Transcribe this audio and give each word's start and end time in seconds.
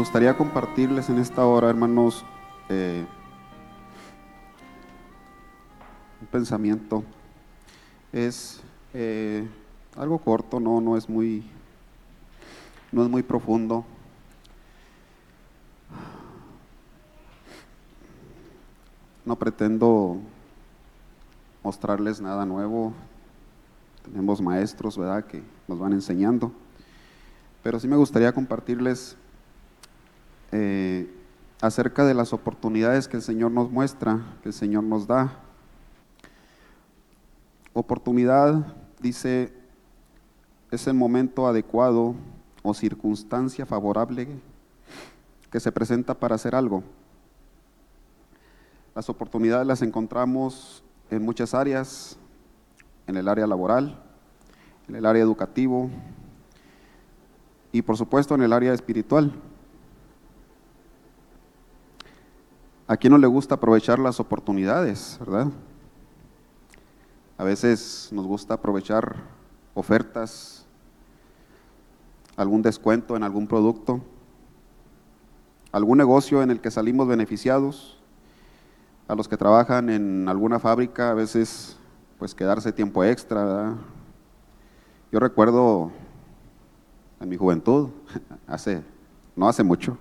Me 0.00 0.02
gustaría 0.02 0.34
compartirles 0.34 1.10
en 1.10 1.18
esta 1.18 1.44
hora, 1.44 1.68
hermanos, 1.68 2.24
eh, 2.70 3.04
un 6.22 6.26
pensamiento. 6.28 7.04
Es 8.10 8.62
eh, 8.94 9.46
algo 9.98 10.16
corto, 10.16 10.58
no, 10.58 10.80
no 10.80 10.96
es 10.96 11.06
muy, 11.06 11.44
no 12.90 13.02
es 13.02 13.10
muy 13.10 13.22
profundo. 13.22 13.84
No 19.26 19.36
pretendo 19.36 20.16
mostrarles 21.62 22.22
nada 22.22 22.46
nuevo. 22.46 22.94
Tenemos 24.06 24.40
maestros, 24.40 24.96
¿verdad?, 24.96 25.26
que 25.26 25.42
nos 25.68 25.78
van 25.78 25.92
enseñando. 25.92 26.52
Pero 27.62 27.78
sí 27.78 27.86
me 27.86 27.96
gustaría 27.96 28.32
compartirles 28.32 29.18
eh, 30.52 31.08
acerca 31.60 32.04
de 32.04 32.14
las 32.14 32.32
oportunidades 32.32 33.08
que 33.08 33.16
el 33.16 33.22
Señor 33.22 33.50
nos 33.50 33.70
muestra, 33.70 34.20
que 34.42 34.48
el 34.48 34.54
Señor 34.54 34.84
nos 34.84 35.06
da. 35.06 35.32
Oportunidad, 37.72 38.74
dice, 39.00 39.52
es 40.70 40.86
el 40.86 40.94
momento 40.94 41.46
adecuado 41.46 42.14
o 42.62 42.74
circunstancia 42.74 43.66
favorable 43.66 44.28
que 45.50 45.60
se 45.60 45.72
presenta 45.72 46.14
para 46.14 46.36
hacer 46.36 46.54
algo. 46.54 46.82
Las 48.94 49.08
oportunidades 49.08 49.66
las 49.66 49.82
encontramos 49.82 50.82
en 51.10 51.24
muchas 51.24 51.54
áreas, 51.54 52.18
en 53.06 53.16
el 53.16 53.28
área 53.28 53.46
laboral, 53.46 54.00
en 54.88 54.96
el 54.96 55.06
área 55.06 55.22
educativo 55.22 55.90
y 57.72 57.82
por 57.82 57.96
supuesto 57.96 58.34
en 58.34 58.42
el 58.42 58.52
área 58.52 58.72
espiritual. 58.72 59.32
¿A 62.90 62.96
quién 62.96 63.12
no 63.12 63.18
le 63.18 63.28
gusta 63.28 63.54
aprovechar 63.54 64.00
las 64.00 64.18
oportunidades, 64.18 65.16
verdad? 65.20 65.46
A 67.38 67.44
veces 67.44 68.08
nos 68.10 68.26
gusta 68.26 68.54
aprovechar 68.54 69.14
ofertas, 69.74 70.66
algún 72.34 72.62
descuento 72.62 73.14
en 73.14 73.22
algún 73.22 73.46
producto, 73.46 74.00
algún 75.70 75.98
negocio 75.98 76.42
en 76.42 76.50
el 76.50 76.60
que 76.60 76.72
salimos 76.72 77.06
beneficiados, 77.06 77.96
a 79.06 79.14
los 79.14 79.28
que 79.28 79.36
trabajan 79.36 79.88
en 79.88 80.28
alguna 80.28 80.58
fábrica, 80.58 81.12
a 81.12 81.14
veces 81.14 81.76
pues 82.18 82.34
quedarse 82.34 82.72
tiempo 82.72 83.04
extra, 83.04 83.44
¿verdad? 83.44 83.74
Yo 85.12 85.20
recuerdo 85.20 85.92
en 87.20 87.28
mi 87.28 87.36
juventud, 87.36 87.90
hace, 88.48 88.82
no 89.36 89.48
hace 89.48 89.62
mucho, 89.62 89.96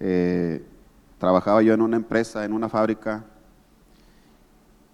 eh, 0.00 0.66
Trabajaba 1.20 1.60
yo 1.60 1.74
en 1.74 1.82
una 1.82 1.98
empresa, 1.98 2.46
en 2.46 2.54
una 2.54 2.70
fábrica. 2.70 3.22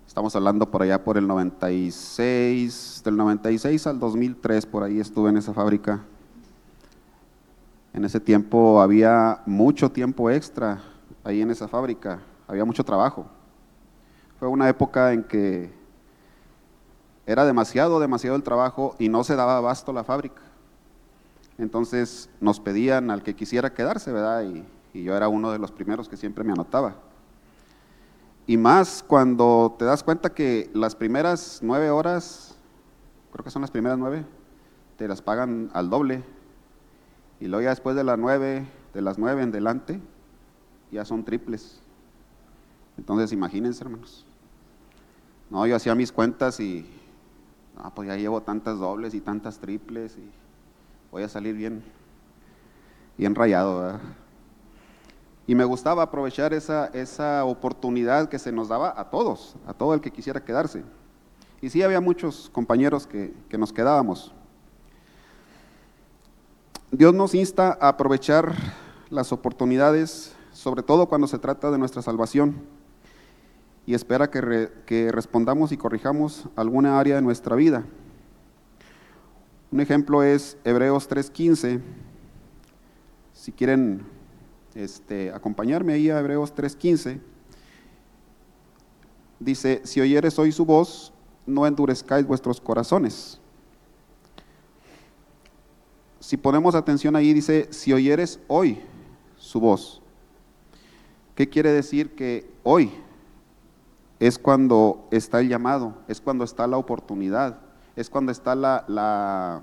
Estamos 0.08 0.34
hablando 0.34 0.68
por 0.68 0.82
allá 0.82 1.04
por 1.04 1.16
el 1.16 1.24
96, 1.24 3.02
del 3.04 3.16
96 3.16 3.86
al 3.86 4.00
2003, 4.00 4.66
por 4.66 4.82
ahí 4.82 4.98
estuve 4.98 5.30
en 5.30 5.36
esa 5.36 5.54
fábrica. 5.54 6.00
En 7.94 8.04
ese 8.04 8.18
tiempo 8.18 8.80
había 8.80 9.40
mucho 9.46 9.92
tiempo 9.92 10.28
extra 10.28 10.82
ahí 11.22 11.42
en 11.42 11.52
esa 11.52 11.68
fábrica, 11.68 12.18
había 12.48 12.64
mucho 12.64 12.82
trabajo. 12.82 13.28
Fue 14.40 14.48
una 14.48 14.68
época 14.68 15.12
en 15.12 15.22
que 15.22 15.72
era 17.24 17.44
demasiado, 17.44 18.00
demasiado 18.00 18.34
el 18.34 18.42
trabajo 18.42 18.96
y 18.98 19.08
no 19.08 19.22
se 19.22 19.36
daba 19.36 19.58
abasto 19.58 19.92
la 19.92 20.02
fábrica. 20.02 20.42
Entonces 21.56 22.28
nos 22.40 22.58
pedían 22.58 23.12
al 23.12 23.22
que 23.22 23.36
quisiera 23.36 23.72
quedarse, 23.72 24.10
¿verdad? 24.10 24.42
Y 24.42 24.64
y 24.96 25.02
yo 25.02 25.14
era 25.14 25.28
uno 25.28 25.52
de 25.52 25.58
los 25.58 25.70
primeros 25.70 26.08
que 26.08 26.16
siempre 26.16 26.42
me 26.42 26.52
anotaba. 26.52 26.96
Y 28.46 28.56
más 28.56 29.04
cuando 29.06 29.76
te 29.78 29.84
das 29.84 30.02
cuenta 30.02 30.32
que 30.32 30.70
las 30.72 30.96
primeras 30.96 31.60
nueve 31.62 31.90
horas, 31.90 32.56
creo 33.30 33.44
que 33.44 33.50
son 33.50 33.60
las 33.60 33.70
primeras 33.70 33.98
nueve, 33.98 34.24
te 34.96 35.06
las 35.06 35.20
pagan 35.20 35.70
al 35.74 35.90
doble. 35.90 36.24
Y 37.40 37.48
luego 37.48 37.64
ya 37.64 37.70
después 37.70 37.94
de 37.94 38.04
las 38.04 38.18
nueve, 38.18 38.64
de 38.94 39.02
las 39.02 39.18
nueve 39.18 39.42
en 39.42 39.52
delante, 39.52 40.00
ya 40.90 41.04
son 41.04 41.24
triples. 41.24 41.82
Entonces 42.96 43.32
imagínense, 43.32 43.84
hermanos. 43.84 44.24
No, 45.50 45.66
yo 45.66 45.76
hacía 45.76 45.94
mis 45.94 46.10
cuentas 46.10 46.58
y, 46.58 46.88
no, 47.76 47.94
pues 47.94 48.08
ya 48.08 48.16
llevo 48.16 48.40
tantas 48.40 48.78
dobles 48.78 49.12
y 49.12 49.20
tantas 49.20 49.58
triples 49.58 50.16
y 50.16 50.30
voy 51.12 51.22
a 51.22 51.28
salir 51.28 51.54
bien, 51.54 51.84
bien 53.18 53.34
rayado, 53.34 53.80
¿verdad? 53.80 54.00
Y 55.46 55.54
me 55.54 55.64
gustaba 55.64 56.02
aprovechar 56.02 56.52
esa, 56.52 56.86
esa 56.86 57.44
oportunidad 57.44 58.28
que 58.28 58.38
se 58.38 58.50
nos 58.50 58.68
daba 58.68 58.92
a 58.96 59.10
todos, 59.10 59.56
a 59.66 59.74
todo 59.74 59.94
el 59.94 60.00
que 60.00 60.10
quisiera 60.10 60.44
quedarse. 60.44 60.82
Y 61.62 61.70
sí 61.70 61.82
había 61.82 62.00
muchos 62.00 62.50
compañeros 62.52 63.06
que, 63.06 63.32
que 63.48 63.56
nos 63.56 63.72
quedábamos. 63.72 64.32
Dios 66.90 67.14
nos 67.14 67.34
insta 67.34 67.76
a 67.80 67.88
aprovechar 67.88 68.54
las 69.10 69.32
oportunidades, 69.32 70.34
sobre 70.52 70.82
todo 70.82 71.08
cuando 71.08 71.26
se 71.26 71.38
trata 71.38 71.70
de 71.70 71.78
nuestra 71.78 72.02
salvación, 72.02 72.56
y 73.86 73.94
espera 73.94 74.30
que, 74.30 74.70
que, 74.84 75.12
respondamos 75.12 75.70
y 75.70 75.76
corrijamos 75.76 76.48
alguna 76.56 76.98
área 76.98 77.14
de 77.14 77.22
nuestra 77.22 77.54
vida. 77.54 77.84
Un 79.70 79.80
ejemplo 79.80 80.24
es 80.24 80.58
Hebreos 80.64 81.08
3.15. 81.08 81.80
Si 83.32 83.52
quieren 83.52 84.04
este, 84.76 85.32
acompañarme 85.32 85.94
ahí 85.94 86.10
a 86.10 86.20
Hebreos 86.20 86.54
3.15. 86.54 87.18
Dice, 89.40 89.80
si 89.84 90.00
oyeres 90.00 90.38
hoy 90.38 90.52
su 90.52 90.64
voz, 90.64 91.12
no 91.46 91.66
endurezcáis 91.66 92.26
vuestros 92.26 92.60
corazones. 92.60 93.40
Si 96.20 96.36
ponemos 96.36 96.74
atención 96.74 97.16
ahí, 97.16 97.32
dice, 97.32 97.68
si 97.70 97.92
oyeres 97.92 98.38
hoy 98.48 98.80
su 99.38 99.60
voz. 99.60 100.02
¿Qué 101.34 101.48
quiere 101.48 101.72
decir 101.72 102.14
que 102.14 102.50
hoy 102.62 102.90
es 104.18 104.38
cuando 104.38 105.06
está 105.10 105.40
el 105.40 105.48
llamado, 105.48 105.94
es 106.08 106.20
cuando 106.20 106.44
está 106.44 106.66
la 106.66 106.78
oportunidad, 106.78 107.60
es 107.94 108.10
cuando 108.10 108.32
está 108.32 108.54
la, 108.54 108.84
la, 108.88 109.62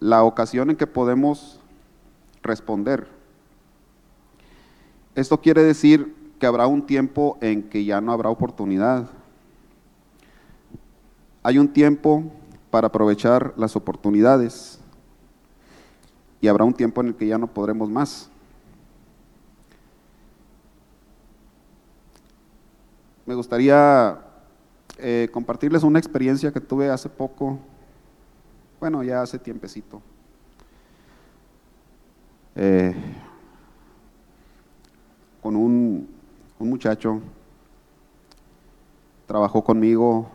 la 0.00 0.22
ocasión 0.22 0.70
en 0.70 0.76
que 0.76 0.86
podemos 0.86 1.61
responder. 2.42 3.08
Esto 5.14 5.40
quiere 5.40 5.62
decir 5.62 6.14
que 6.38 6.46
habrá 6.46 6.66
un 6.66 6.86
tiempo 6.86 7.38
en 7.40 7.68
que 7.68 7.84
ya 7.84 8.00
no 8.00 8.12
habrá 8.12 8.30
oportunidad. 8.30 9.08
Hay 11.42 11.58
un 11.58 11.68
tiempo 11.68 12.24
para 12.70 12.88
aprovechar 12.88 13.52
las 13.56 13.76
oportunidades 13.76 14.80
y 16.40 16.48
habrá 16.48 16.64
un 16.64 16.74
tiempo 16.74 17.00
en 17.00 17.08
el 17.08 17.14
que 17.14 17.26
ya 17.26 17.38
no 17.38 17.46
podremos 17.46 17.88
más. 17.88 18.28
Me 23.24 23.34
gustaría 23.34 24.18
eh, 24.98 25.28
compartirles 25.32 25.84
una 25.84 25.98
experiencia 25.98 26.52
que 26.52 26.60
tuve 26.60 26.90
hace 26.90 27.08
poco, 27.08 27.58
bueno, 28.80 29.02
ya 29.02 29.22
hace 29.22 29.38
tiempecito. 29.38 30.02
Eh, 32.54 32.94
con 35.42 35.56
un, 35.56 36.08
un 36.58 36.68
muchacho, 36.68 37.20
trabajó 39.26 39.64
conmigo, 39.64 40.28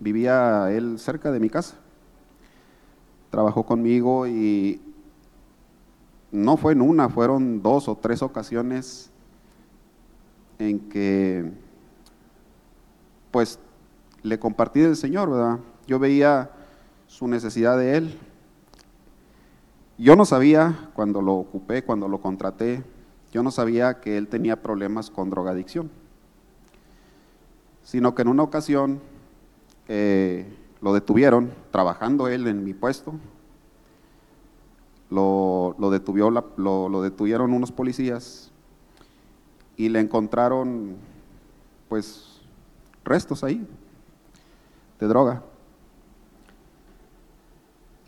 vivía 0.00 0.70
él 0.70 0.98
cerca 0.98 1.30
de 1.30 1.40
mi 1.40 1.48
casa, 1.48 1.76
trabajó 3.30 3.64
conmigo 3.64 4.26
y 4.26 4.80
no 6.30 6.56
fue 6.56 6.72
en 6.72 6.82
una, 6.82 7.08
fueron 7.08 7.62
dos 7.62 7.88
o 7.88 7.96
tres 7.96 8.22
ocasiones 8.22 9.10
en 10.58 10.78
que 10.88 11.50
pues 13.30 13.58
le 14.22 14.38
compartí 14.38 14.80
del 14.80 14.96
Señor, 14.96 15.30
¿verdad? 15.30 15.58
Yo 15.86 15.98
veía 15.98 16.50
su 17.06 17.28
necesidad 17.28 17.78
de 17.78 17.96
Él, 17.96 18.18
yo 19.98 20.14
no 20.14 20.24
sabía 20.24 20.90
cuando 20.94 21.20
lo 21.20 21.34
ocupé, 21.34 21.84
cuando 21.84 22.08
lo 22.08 22.20
contraté, 22.20 22.84
yo 23.32 23.42
no 23.42 23.50
sabía 23.50 24.00
que 24.00 24.16
él 24.16 24.28
tenía 24.28 24.62
problemas 24.62 25.10
con 25.10 25.28
drogadicción, 25.28 25.90
sino 27.82 28.14
que 28.14 28.22
en 28.22 28.28
una 28.28 28.44
ocasión 28.44 29.00
eh, 29.88 30.46
lo 30.80 30.94
detuvieron 30.94 31.50
trabajando 31.72 32.28
él 32.28 32.46
en 32.46 32.64
mi 32.64 32.74
puesto, 32.74 33.14
lo, 35.10 35.74
lo, 35.78 36.88
lo, 36.88 37.02
detuvieron 37.02 37.52
unos 37.52 37.72
policías 37.72 38.50
y 39.76 39.88
le 39.88 40.00
encontraron 40.00 40.96
pues 41.88 42.40
restos 43.04 43.42
ahí 43.42 43.66
de 45.00 45.06
droga. 45.06 45.42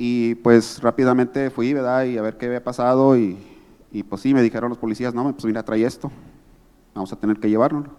Y 0.02 0.37
pues 0.37 0.81
rápidamente 0.81 1.50
fui, 1.50 1.75
¿verdad? 1.75 2.05
Y 2.05 2.17
a 2.17 2.23
ver 2.23 2.38
qué 2.38 2.47
había 2.47 2.64
pasado 2.64 3.19
y, 3.19 3.37
y 3.93 4.02
pues 4.02 4.23
sí, 4.23 4.32
me 4.32 4.41
dijeron 4.41 4.70
los 4.70 4.79
policías, 4.79 5.12
no, 5.12 5.31
pues 5.31 5.44
mira, 5.44 5.62
trae 5.62 5.85
esto, 5.85 6.11
vamos 6.94 7.12
a 7.12 7.17
tener 7.17 7.38
que 7.38 7.50
llevárnoslo. 7.50 7.93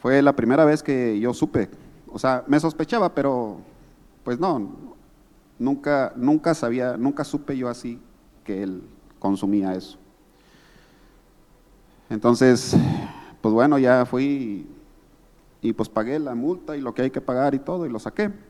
Fue 0.00 0.22
la 0.22 0.34
primera 0.34 0.64
vez 0.64 0.82
que 0.82 1.20
yo 1.20 1.34
supe, 1.34 1.68
o 2.06 2.18
sea, 2.18 2.42
me 2.46 2.58
sospechaba, 2.58 3.14
pero 3.14 3.58
pues 4.24 4.40
no, 4.40 4.76
nunca, 5.58 6.14
nunca 6.16 6.54
sabía, 6.54 6.96
nunca 6.96 7.22
supe 7.22 7.54
yo 7.54 7.68
así 7.68 8.00
que 8.42 8.62
él 8.62 8.82
consumía 9.18 9.74
eso. 9.74 9.98
Entonces, 12.08 12.74
pues 13.42 13.52
bueno, 13.52 13.78
ya 13.78 14.06
fui 14.06 14.66
y, 15.60 15.72
pues 15.74 15.90
pagué 15.90 16.18
la 16.18 16.34
multa 16.34 16.78
y 16.78 16.80
lo 16.80 16.94
que 16.94 17.02
hay 17.02 17.10
que 17.10 17.20
pagar 17.20 17.54
y 17.54 17.58
todo 17.58 17.84
y 17.84 17.90
lo 17.90 17.98
saqué. 17.98 18.47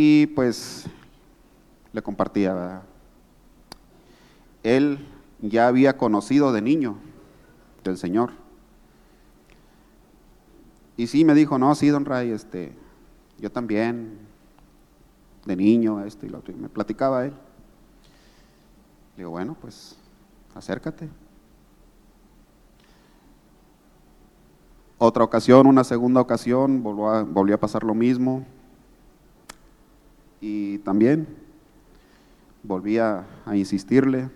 Y 0.00 0.28
pues 0.28 0.84
le 1.92 2.00
compartía, 2.02 2.82
él 4.62 5.04
ya 5.40 5.66
había 5.66 5.96
conocido 5.96 6.52
de 6.52 6.62
niño 6.62 6.98
del 7.82 7.98
Señor. 7.98 8.30
Y 10.96 11.08
sí 11.08 11.24
me 11.24 11.34
dijo, 11.34 11.58
no, 11.58 11.74
sí, 11.74 11.88
don 11.88 12.04
Ray, 12.04 12.30
este, 12.30 12.76
yo 13.40 13.50
también, 13.50 14.20
de 15.44 15.56
niño, 15.56 16.04
esto 16.04 16.26
y 16.26 16.28
lo 16.28 16.38
otro. 16.38 16.54
Y 16.54 16.56
me 16.56 16.68
platicaba 16.68 17.24
él. 17.24 17.32
Le 19.16 19.22
digo, 19.22 19.30
bueno, 19.30 19.56
pues 19.60 19.96
acércate. 20.54 21.08
Otra 24.96 25.24
ocasión, 25.24 25.66
una 25.66 25.82
segunda 25.82 26.20
ocasión, 26.20 26.84
a, 26.86 27.24
volvió 27.24 27.56
a 27.56 27.58
pasar 27.58 27.82
lo 27.82 27.96
mismo. 27.96 28.46
Y 30.40 30.78
también 30.78 31.26
volví 32.62 32.98
a, 32.98 33.26
a 33.44 33.56
insistirle. 33.56 34.30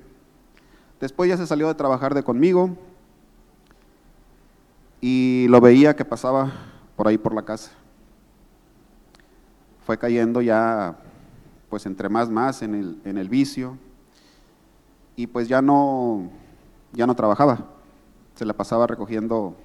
Después 1.01 1.29
ya 1.29 1.37
se 1.37 1.47
salió 1.47 1.69
de 1.69 1.75
trabajar 1.75 2.15
de 2.15 2.23
conmigo 2.23 2.77
y 5.01 5.47
lo 5.49 5.61
veía 5.61 5.97
que 5.97 6.05
pasaba 6.05 6.53
por 6.97 7.09
ahí 7.09 7.19
por 7.19 7.35
la 7.35 7.43
casa. 7.43 7.73
Fue 9.85 9.99
cayendo 9.99 10.41
ya, 10.41 10.97
pues 11.69 11.87
entre 11.87 12.09
más, 12.09 12.31
más 12.31 12.63
en 12.63 12.77
el, 12.77 13.01
en 13.05 13.19
el 13.19 13.29
vicio 13.29 13.77
y 15.17 15.27
pues 15.27 15.49
ya 15.49 15.61
no, 15.61 16.31
ya 16.93 17.07
no 17.07 17.17
trabajaba. 17.17 17.67
Se 18.37 18.47
la 18.47 18.53
pasaba 18.53 18.87
recogiendo 18.87 19.57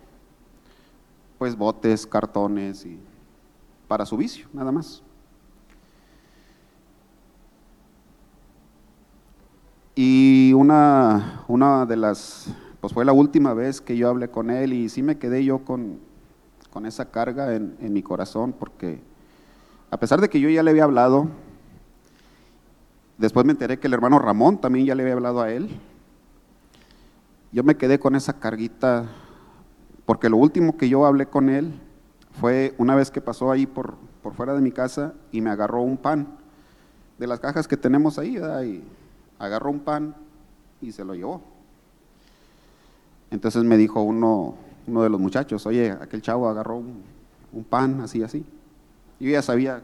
pues 1.37 1.55
botes, 1.55 2.07
cartones 2.07 2.83
y 2.83 2.99
para 3.87 4.07
su 4.07 4.17
vicio, 4.17 4.47
nada 4.53 4.71
más. 4.71 5.03
Y 9.99 10.53
una, 10.53 11.43
una 11.47 11.87
de 11.87 11.97
las 11.97 12.53
pues 12.79 12.93
fue 12.93 13.03
la 13.03 13.13
última 13.13 13.55
vez 13.55 13.81
que 13.81 13.97
yo 13.97 14.09
hablé 14.09 14.29
con 14.29 14.51
él 14.51 14.71
y 14.71 14.89
sí 14.89 15.01
me 15.01 15.17
quedé 15.17 15.43
yo 15.43 15.65
con, 15.65 15.99
esa 16.85 17.09
carga 17.09 17.55
en, 17.55 17.75
mi 17.91 18.03
corazón, 18.03 18.53
porque 18.53 19.01
a 19.89 19.97
pesar 19.99 20.21
de 20.21 20.29
que 20.29 20.39
yo 20.39 20.47
ya 20.47 20.61
le 20.61 20.69
había 20.69 20.83
hablado, 20.83 21.27
después 23.17 23.43
me 23.47 23.53
enteré 23.53 23.79
que 23.79 23.87
el 23.87 23.95
hermano 23.95 24.19
Ramón 24.19 24.61
también 24.61 24.85
ya 24.85 24.93
le 24.93 25.01
había 25.01 25.15
hablado 25.15 25.41
a 25.41 25.51
él, 25.51 25.67
yo 27.51 27.63
me 27.63 27.77
quedé 27.77 27.97
con 27.97 28.15
esa 28.15 28.33
carguita, 28.33 29.07
porque 30.05 30.29
lo 30.29 30.37
último 30.37 30.77
que 30.77 30.87
yo 30.87 31.07
hablé 31.07 31.25
con 31.25 31.49
él 31.49 31.73
fue 32.39 32.75
una 32.77 32.93
vez 32.93 33.09
que 33.09 33.21
pasó 33.21 33.51
ahí 33.51 33.65
por, 33.65 33.95
por 34.21 34.35
fuera 34.35 34.53
de 34.53 34.61
mi 34.61 34.71
casa 34.71 35.15
y 35.31 35.41
me 35.41 35.49
agarró 35.49 35.81
un 35.81 35.97
pan 35.97 36.37
de 37.17 37.25
las 37.25 37.39
cajas 37.39 37.67
que 37.67 37.75
tenemos 37.75 38.19
ahí, 38.19 38.37
agarró 39.39 39.71
un 39.71 39.79
pan 39.79 40.15
y 40.81 40.91
se 40.91 41.03
lo 41.03 41.13
llevó. 41.13 41.41
Entonces 43.31 43.63
me 43.63 43.77
dijo 43.77 44.01
uno, 44.01 44.55
uno 44.87 45.03
de 45.03 45.09
los 45.09 45.19
muchachos, 45.19 45.65
oye, 45.65 45.91
aquel 45.91 46.21
chavo 46.21 46.47
agarró 46.47 46.77
un, 46.77 47.03
pan 47.69 48.01
así, 48.01 48.23
así. 48.23 48.45
Yo 49.19 49.29
ya 49.29 49.41
sabía, 49.41 49.81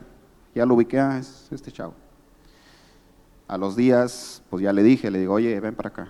ya 0.54 0.66
lo 0.66 0.76
ubiqué, 0.76 1.00
ah, 1.00 1.18
es 1.18 1.48
este 1.52 1.72
chavo. 1.72 1.94
A 3.48 3.58
los 3.58 3.76
días, 3.76 4.42
pues 4.50 4.64
ya 4.64 4.72
le 4.72 4.84
dije, 4.84 5.12
le 5.12 5.20
digo, 5.20 5.34
oye, 5.34 5.60
ven 5.60 5.76
para 5.76 5.90
acá. 5.90 6.08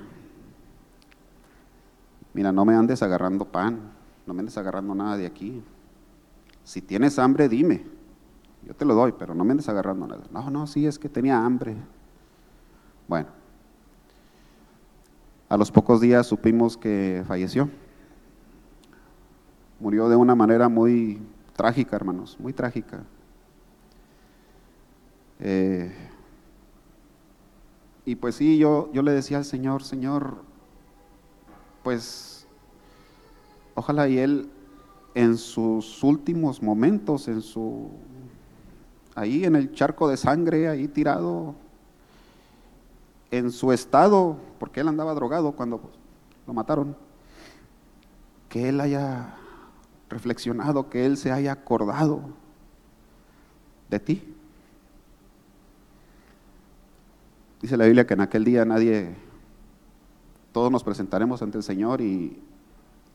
Mira, 2.34 2.52
no 2.52 2.66
me 2.66 2.76
andes 2.76 3.02
agarrando 3.02 3.46
pan, 3.46 3.80
no 4.26 4.34
me 4.34 4.42
andes 4.42 4.58
agarrando 4.58 4.94
nada 4.94 5.18
de 5.18 5.26
aquí. 5.26 5.64
Si 6.64 6.82
tienes 6.82 7.18
hambre, 7.20 7.50
dime. 7.50 7.84
Yo 8.66 8.74
te 8.74 8.86
lo 8.86 8.96
doy, 8.96 9.14
pero 9.18 9.36
no 9.36 9.44
me 9.44 9.52
andes 9.52 9.68
agarrando 9.70 10.08
nada. 10.08 10.24
No, 10.32 10.50
no, 10.50 10.68
sí, 10.68 10.86
es 10.86 10.98
que 10.98 11.10
tenía 11.10 11.44
hambre. 11.44 11.76
Bueno, 13.08 13.28
a 15.50 15.58
los 15.58 15.72
pocos 15.72 16.02
días 16.02 16.26
supimos 16.26 16.78
que 16.78 17.24
falleció. 17.28 17.70
Murió 19.80 20.10
de 20.10 20.16
una 20.16 20.36
manera 20.36 20.70
muy 20.70 21.22
trágica, 21.56 21.96
hermanos, 21.96 22.38
muy 22.40 22.54
trágica. 22.54 23.04
Eh, 25.40 25.92
y 28.06 28.16
pues 28.16 28.36
sí, 28.36 28.58
yo, 28.58 28.90
yo 28.94 29.02
le 29.02 29.12
decía 29.12 29.38
al 29.38 29.46
Señor, 29.46 29.84
Señor, 29.84 30.38
pues 31.84 32.48
ojalá 33.76 34.08
y 34.08 34.18
Él 34.18 34.50
en 35.16 35.38
sus 35.38 36.04
últimos 36.04 36.62
momentos, 36.62 37.28
en 37.28 37.42
su, 37.42 37.92
ahí 39.16 39.44
en 39.44 39.56
el 39.56 39.74
charco 39.74 40.08
de 40.08 40.18
sangre, 40.18 40.68
ahí 40.68 40.88
tirado, 40.88 41.56
en 43.34 43.52
su 43.52 43.72
estado, 43.72 44.38
porque 44.60 44.82
él 44.82 44.88
andaba 44.88 45.16
drogado 45.16 45.54
cuando 45.54 45.82
lo 46.46 46.54
mataron, 46.54 46.96
que 48.48 48.70
él 48.70 48.80
haya 48.80 49.34
reflexionado, 50.08 50.88
que 50.88 51.08
él 51.08 51.18
se 51.18 51.32
haya 51.32 51.52
acordado 51.52 52.22
de 53.90 54.00
ti. 54.00 54.36
Dice 57.60 57.76
la 57.76 57.86
Biblia 57.86 58.06
que 58.06 58.14
en 58.14 58.22
aquel 58.22 58.44
día 58.44 58.66
nadie, 58.66 59.16
todos 60.52 60.72
nos 60.72 60.84
presentaremos 60.84 61.42
ante 61.42 61.58
el 61.58 61.64
Señor 61.64 62.02
y, 62.02 62.40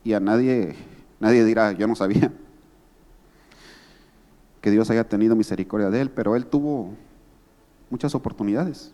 y 0.03 0.11
a 0.11 0.19
nadie, 0.19 0.75
nadie 1.21 1.45
dirá, 1.45 1.71
yo 1.71 1.87
no 1.87 1.95
sabía 1.95 2.33
que 4.59 4.69
Dios 4.69 4.89
haya 4.89 5.07
tenido 5.07 5.37
misericordia 5.37 5.89
de 5.89 6.01
él, 6.01 6.11
pero 6.11 6.35
él 6.35 6.45
tuvo 6.45 6.93
muchas 7.89 8.13
oportunidades. 8.15 8.93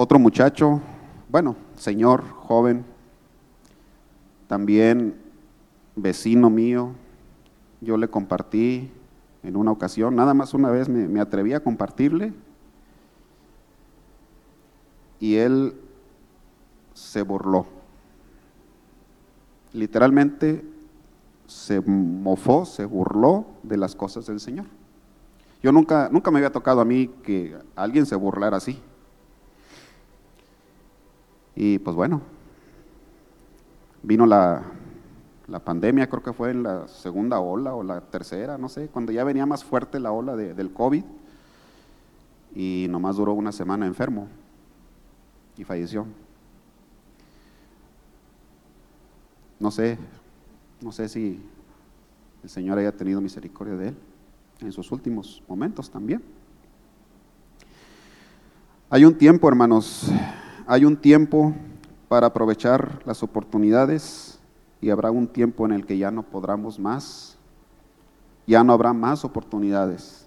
Otro 0.00 0.20
muchacho, 0.20 0.80
bueno, 1.28 1.56
señor, 1.74 2.22
joven, 2.22 2.84
también 4.46 5.16
vecino 5.96 6.50
mío, 6.50 6.92
yo 7.80 7.96
le 7.96 8.06
compartí 8.06 8.92
en 9.42 9.56
una 9.56 9.72
ocasión, 9.72 10.14
nada 10.14 10.34
más 10.34 10.54
una 10.54 10.70
vez 10.70 10.88
me, 10.88 11.20
atreví 11.20 11.52
a 11.52 11.64
compartirle 11.64 12.32
y 15.18 15.34
él 15.34 15.74
se 16.94 17.22
burló. 17.22 17.66
Literalmente 19.72 20.64
se 21.48 21.80
mofó, 21.80 22.66
se 22.66 22.84
burló 22.84 23.46
de 23.64 23.76
las 23.76 23.96
cosas 23.96 24.26
del 24.26 24.38
Señor. 24.38 24.66
Yo 25.60 25.72
nunca, 25.72 26.08
nunca 26.12 26.30
me 26.30 26.38
había 26.38 26.52
tocado 26.52 26.80
a 26.80 26.84
mí 26.84 27.08
que 27.24 27.58
alguien 27.74 28.06
se 28.06 28.14
burlara 28.14 28.58
así. 28.58 28.80
Y 31.60 31.80
pues 31.80 31.96
bueno, 31.96 32.22
vino 34.04 34.26
la, 34.26 34.62
pandemia, 35.64 36.08
creo 36.08 36.22
que 36.22 36.32
fue 36.32 36.52
en 36.52 36.62
la 36.62 36.86
segunda 36.86 37.40
ola 37.40 37.74
o 37.74 37.82
la 37.82 38.00
tercera, 38.00 38.56
no 38.56 38.68
sé, 38.68 38.86
cuando 38.86 39.10
ya 39.10 39.24
venía 39.24 39.44
más 39.44 39.64
fuerte 39.64 39.98
la 39.98 40.12
ola 40.12 40.36
del 40.36 40.72
COVID 40.72 41.02
y 42.54 42.86
nomás 42.88 43.16
duró 43.16 43.32
una 43.32 43.50
semana 43.50 43.88
enfermo 43.88 44.28
y 45.56 45.64
falleció. 45.64 46.06
No 49.58 49.72
sé, 49.72 49.98
no 50.80 50.92
sé 50.92 51.08
si 51.08 51.42
el 52.44 52.48
Señor 52.48 52.78
haya 52.78 52.92
tenido 52.92 53.20
misericordia 53.20 53.74
de 53.74 53.88
él 53.88 53.96
en 54.60 54.70
sus 54.70 54.92
últimos 54.92 55.42
momentos 55.48 55.90
también. 55.90 56.22
Hay 58.90 59.04
un 59.04 59.18
tiempo, 59.18 59.48
hermanos, 59.48 60.08
hay 60.68 60.84
un 60.84 60.98
tiempo 60.98 61.54
para 62.08 62.26
aprovechar 62.26 63.00
las 63.06 63.22
oportunidades 63.22 64.38
y 64.82 64.90
habrá 64.90 65.10
un 65.10 65.26
tiempo 65.26 65.64
en 65.64 65.72
el 65.72 65.86
que 65.86 65.96
ya 65.96 66.10
no 66.10 66.22
podremos 66.22 66.78
más, 66.78 67.38
ya 68.46 68.62
no 68.62 68.74
habrá 68.74 68.92
más 68.92 69.24
oportunidades. 69.24 70.26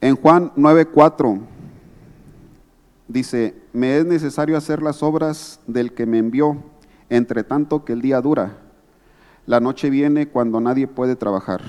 En 0.00 0.16
Juan 0.16 0.50
9:4 0.56 1.40
dice, 3.06 3.54
me 3.72 3.98
es 3.98 4.04
necesario 4.04 4.56
hacer 4.56 4.82
las 4.82 5.04
obras 5.04 5.60
del 5.68 5.94
que 5.94 6.04
me 6.04 6.18
envió, 6.18 6.56
entre 7.10 7.44
tanto 7.44 7.84
que 7.84 7.92
el 7.92 8.02
día 8.02 8.20
dura. 8.20 8.58
La 9.46 9.60
noche 9.60 9.88
viene 9.88 10.26
cuando 10.26 10.60
nadie 10.60 10.88
puede 10.88 11.14
trabajar. 11.14 11.62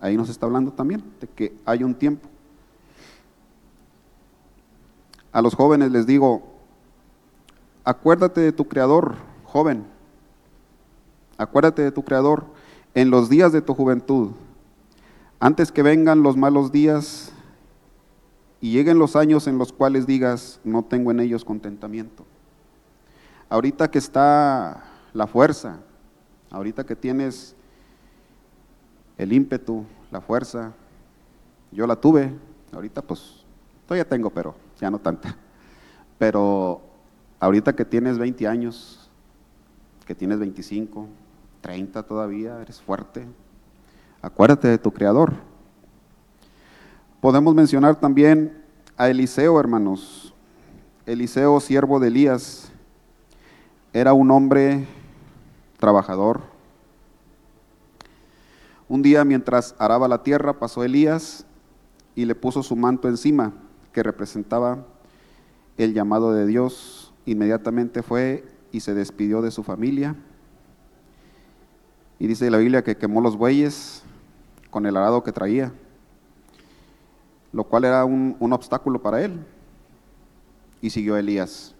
Ahí 0.00 0.16
nos 0.16 0.28
está 0.28 0.46
hablando 0.46 0.72
también 0.72 1.04
de 1.20 1.28
que 1.28 1.54
hay 1.64 1.84
un 1.84 1.94
tiempo. 1.94 2.28
A 5.32 5.42
los 5.42 5.54
jóvenes 5.54 5.92
les 5.92 6.06
digo, 6.06 6.42
acuérdate 7.84 8.40
de 8.40 8.52
tu 8.52 8.66
Creador, 8.66 9.16
joven. 9.44 9.86
Acuérdate 11.38 11.82
de 11.82 11.92
tu 11.92 12.04
Creador 12.04 12.44
en 12.94 13.10
los 13.10 13.28
días 13.28 13.52
de 13.52 13.62
tu 13.62 13.74
juventud, 13.74 14.32
antes 15.38 15.72
que 15.72 15.82
vengan 15.82 16.22
los 16.22 16.36
malos 16.36 16.72
días 16.72 17.32
y 18.60 18.72
lleguen 18.72 18.98
los 18.98 19.16
años 19.16 19.46
en 19.46 19.56
los 19.56 19.72
cuales 19.72 20.06
digas, 20.06 20.60
no 20.64 20.82
tengo 20.82 21.10
en 21.10 21.20
ellos 21.20 21.44
contentamiento. 21.44 22.26
Ahorita 23.48 23.90
que 23.90 23.98
está 23.98 24.84
la 25.14 25.26
fuerza, 25.26 25.78
ahorita 26.50 26.84
que 26.84 26.94
tienes 26.94 27.56
el 29.16 29.32
ímpetu, 29.32 29.84
la 30.10 30.20
fuerza, 30.20 30.72
yo 31.72 31.86
la 31.86 31.96
tuve, 31.96 32.32
ahorita 32.72 33.00
pues 33.00 33.44
todavía 33.86 34.08
tengo, 34.08 34.30
pero 34.30 34.54
ya 34.80 34.90
no 34.90 34.98
tanta. 34.98 35.36
Pero 36.18 36.80
ahorita 37.38 37.74
que 37.74 37.84
tienes 37.84 38.18
20 38.18 38.46
años, 38.46 39.10
que 40.06 40.14
tienes 40.14 40.38
25, 40.38 41.06
30 41.60 42.02
todavía, 42.02 42.60
eres 42.60 42.80
fuerte, 42.80 43.26
acuérdate 44.22 44.68
de 44.68 44.78
tu 44.78 44.92
Creador. 44.92 45.34
Podemos 47.20 47.54
mencionar 47.54 47.96
también 48.00 48.62
a 48.96 49.08
Eliseo, 49.08 49.60
hermanos. 49.60 50.34
Eliseo, 51.06 51.60
siervo 51.60 52.00
de 52.00 52.08
Elías, 52.08 52.70
era 53.92 54.12
un 54.12 54.30
hombre 54.30 54.86
trabajador. 55.78 56.40
Un 58.88 59.02
día 59.02 59.24
mientras 59.24 59.74
araba 59.78 60.08
la 60.08 60.22
tierra 60.22 60.58
pasó 60.58 60.82
Elías 60.84 61.46
y 62.14 62.24
le 62.24 62.34
puso 62.34 62.62
su 62.62 62.76
manto 62.76 63.08
encima, 63.08 63.52
que 63.92 64.02
representaba 64.02 64.86
el 65.76 65.94
llamado 65.94 66.32
de 66.32 66.46
Dios. 66.46 67.12
Inmediatamente 67.26 68.02
fue 68.02 68.44
y 68.72 68.80
se 68.80 68.94
despidió 68.94 69.42
de 69.42 69.50
su 69.50 69.62
familia. 69.62 70.16
Y 72.18 72.26
dice 72.26 72.50
la 72.50 72.58
Biblia 72.58 72.84
que 72.84 72.96
quemó 72.96 73.20
los 73.20 73.36
bueyes 73.36 74.02
con 74.70 74.86
el 74.86 74.96
arado 74.96 75.22
que 75.22 75.32
traía, 75.32 75.72
lo 77.52 77.64
cual 77.64 77.84
era 77.84 78.04
un, 78.04 78.36
un 78.38 78.52
obstáculo 78.52 79.00
para 79.00 79.22
él. 79.22 79.44
Y 80.82 80.90
siguió 80.90 81.16
Elías. 81.16 81.74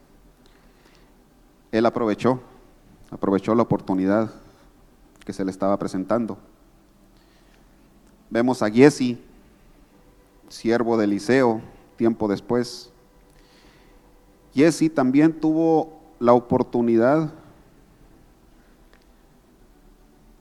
Él 1.72 1.86
aprovechó, 1.86 2.40
aprovechó 3.10 3.54
la 3.54 3.62
oportunidad 3.62 4.30
que 5.24 5.32
se 5.32 5.44
le 5.44 5.50
estaba 5.50 5.78
presentando. 5.78 6.38
Vemos 8.30 8.62
a 8.62 8.70
Giesi, 8.70 9.22
siervo 10.48 10.96
de 10.96 11.04
Eliseo, 11.04 11.60
tiempo 12.00 12.28
después. 12.28 12.90
Giesi 14.54 14.88
también 14.88 15.38
tuvo 15.38 16.00
la 16.18 16.32
oportunidad. 16.32 17.30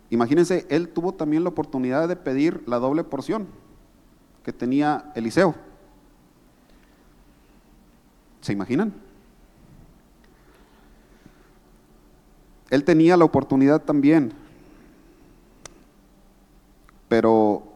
Imagínense, 0.09 0.65
él 0.69 0.87
tuvo 0.87 1.13
también 1.13 1.43
la 1.43 1.49
oportunidad 1.49 2.07
de 2.07 2.15
pedir 2.15 2.63
la 2.65 2.79
doble 2.79 3.03
porción 3.03 3.45
que 4.41 4.53
tenía 4.53 5.11
Eliseo. 5.15 5.53
¿Se 8.39 8.53
imaginan? 8.53 8.93
Él 12.69 12.85
tenía 12.85 13.17
la 13.17 13.25
oportunidad 13.25 13.81
también, 13.81 14.31
pero 17.09 17.68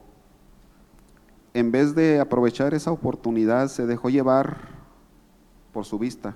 en 1.54 1.70
vez 1.70 1.94
de 1.94 2.18
aprovechar 2.20 2.74
esa 2.74 2.90
oportunidad 2.90 3.68
se 3.68 3.86
dejó 3.86 4.10
llevar 4.10 4.58
por 5.72 5.84
su 5.84 5.98
vista 5.98 6.34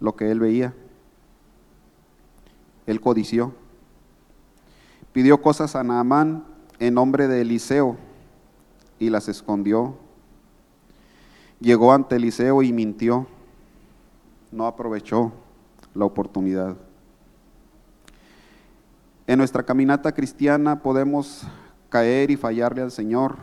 lo 0.00 0.16
que 0.16 0.30
él 0.30 0.40
veía. 0.40 0.74
Él 2.86 3.00
codició. 3.00 3.54
Pidió 5.12 5.40
cosas 5.40 5.76
a 5.76 5.82
Naamán 5.82 6.44
en 6.78 6.94
nombre 6.94 7.28
de 7.28 7.42
Eliseo 7.42 7.96
y 8.98 9.10
las 9.10 9.28
escondió. 9.28 9.96
Llegó 11.60 11.92
ante 11.92 12.16
Eliseo 12.16 12.62
y 12.62 12.72
mintió. 12.72 13.26
No 14.50 14.66
aprovechó 14.66 15.32
la 15.94 16.04
oportunidad. 16.04 16.76
En 19.26 19.38
nuestra 19.38 19.64
caminata 19.64 20.12
cristiana 20.12 20.82
podemos 20.82 21.46
caer 21.88 22.30
y 22.30 22.36
fallarle 22.36 22.82
al 22.82 22.90
Señor, 22.90 23.36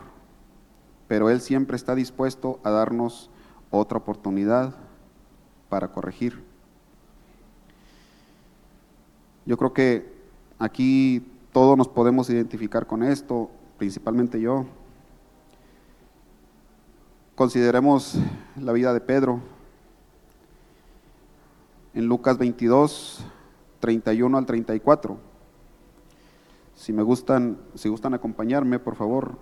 pero 1.08 1.30
Él 1.30 1.40
siempre 1.40 1.76
está 1.76 1.94
dispuesto 1.94 2.60
a 2.64 2.70
darnos 2.70 3.30
otra 3.70 3.98
oportunidad 3.98 4.74
para 5.68 5.88
corregir. 5.88 6.42
Yo 9.46 9.56
creo 9.56 9.72
que 9.72 10.14
aquí 10.58 11.30
todos 11.52 11.76
nos 11.76 11.88
podemos 11.88 12.30
identificar 12.30 12.86
con 12.86 13.02
esto, 13.02 13.50
principalmente 13.78 14.40
yo. 14.40 14.64
Consideremos 17.34 18.16
la 18.56 18.72
vida 18.72 18.94
de 18.94 19.00
Pedro 19.00 19.40
en 21.94 22.06
Lucas 22.06 22.38
22, 22.38 23.24
31 23.80 24.38
al 24.38 24.46
34. 24.46 25.33
Si 26.74 26.92
me 26.92 27.02
gustan, 27.02 27.58
si 27.74 27.88
gustan 27.88 28.14
acompañarme, 28.14 28.78
por 28.78 28.96
favor. 28.96 29.38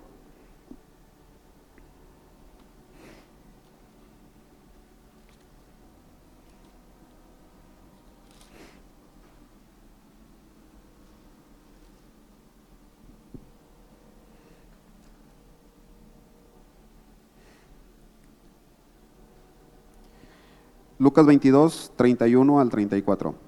Lucas 21.03 21.25
22, 21.25 21.91
31 21.97 22.61
al 22.61 22.69
34. 22.69 23.42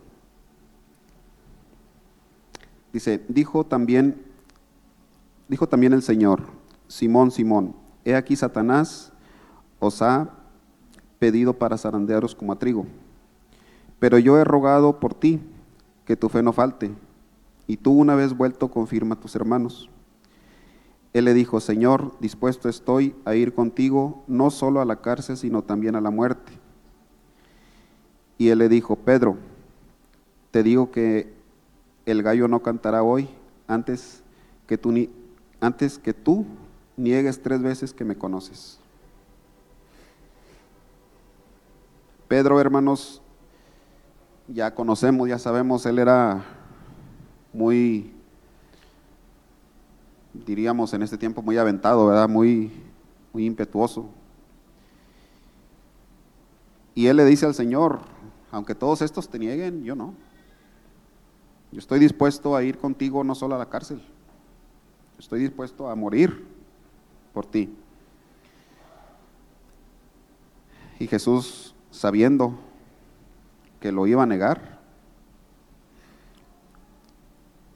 Dice, 2.95 3.21
dijo 3.27 3.65
también, 3.65 4.15
dijo 5.49 5.67
también 5.67 5.91
el 5.91 6.01
Señor, 6.01 6.43
Simón, 6.87 7.29
Simón, 7.29 7.75
he 8.05 8.15
aquí 8.15 8.37
Satanás 8.37 9.11
os 9.79 10.01
ha 10.01 10.29
pedido 11.19 11.55
para 11.55 11.77
zarandearos 11.77 12.33
como 12.33 12.53
a 12.53 12.57
trigo, 12.57 12.85
pero 13.99 14.17
yo 14.17 14.37
he 14.37 14.45
rogado 14.45 15.01
por 15.01 15.13
ti 15.13 15.41
que 16.05 16.15
tu 16.15 16.29
fe 16.29 16.41
no 16.41 16.53
falte, 16.53 16.93
y 17.67 17.75
tú 17.75 17.91
una 17.91 18.15
vez 18.15 18.33
vuelto 18.33 18.71
confirma 18.71 19.15
a 19.15 19.19
tus 19.19 19.35
hermanos. 19.35 19.89
Él 21.11 21.25
le 21.25 21.33
dijo, 21.33 21.59
Señor, 21.59 22.17
dispuesto 22.21 22.69
estoy 22.69 23.13
a 23.25 23.35
ir 23.35 23.53
contigo 23.53 24.23
no 24.27 24.49
solo 24.51 24.79
a 24.79 24.85
la 24.85 25.01
cárcel, 25.01 25.35
sino 25.35 25.63
también 25.63 25.97
a 25.97 26.01
la 26.01 26.11
muerte. 26.11 26.53
Y 28.37 28.47
él 28.47 28.59
le 28.59 28.69
dijo, 28.69 28.95
Pedro, 28.95 29.35
te 30.51 30.63
digo 30.63 30.91
que 30.91 31.34
el 32.05 32.23
gallo 32.23 32.47
no 32.47 32.61
cantará 32.61 33.03
hoy 33.03 33.29
antes 33.67 34.21
que 34.67 34.77
tú, 34.77 34.93
antes 35.59 35.97
que 35.97 36.13
tú 36.13 36.45
niegues 36.97 37.41
tres 37.41 37.61
veces 37.61 37.93
que 37.93 38.05
me 38.05 38.15
conoces. 38.15 38.79
Pedro, 42.27 42.59
hermanos, 42.59 43.21
ya 44.47 44.73
conocemos, 44.73 45.29
ya 45.29 45.39
sabemos, 45.39 45.85
él 45.85 45.99
era 45.99 46.43
muy, 47.53 48.11
diríamos 50.33 50.93
en 50.93 51.03
este 51.03 51.17
tiempo, 51.17 51.41
muy 51.41 51.57
aventado, 51.57 52.07
¿verdad? 52.07 52.27
Muy, 52.27 52.71
muy 53.33 53.45
impetuoso. 53.45 54.09
Y 56.93 57.07
él 57.07 57.17
le 57.17 57.25
dice 57.25 57.45
al 57.45 57.53
Señor, 57.53 57.99
aunque 58.51 58.73
todos 58.73 59.01
estos 59.01 59.29
te 59.29 59.37
nieguen, 59.37 59.83
yo 59.83 59.95
no. 59.95 60.13
Yo 61.75 61.79
estoy 61.79 61.99
dispuesto 61.99 62.55
a 62.55 62.63
ir 62.63 62.77
contigo 62.77 63.21
no 63.25 63.35
solo 63.35 63.55
a 63.55 63.57
la 63.57 63.67
cárcel, 63.67 64.01
estoy 65.19 65.41
dispuesto 65.41 65.89
a 65.89 65.95
morir 65.95 66.47
por 67.33 67.45
ti. 67.45 67.75
Y 70.99 71.07
Jesús, 71.07 71.75
sabiendo 71.91 72.57
que 73.81 73.91
lo 73.91 74.07
iba 74.07 74.23
a 74.23 74.25
negar, 74.25 74.79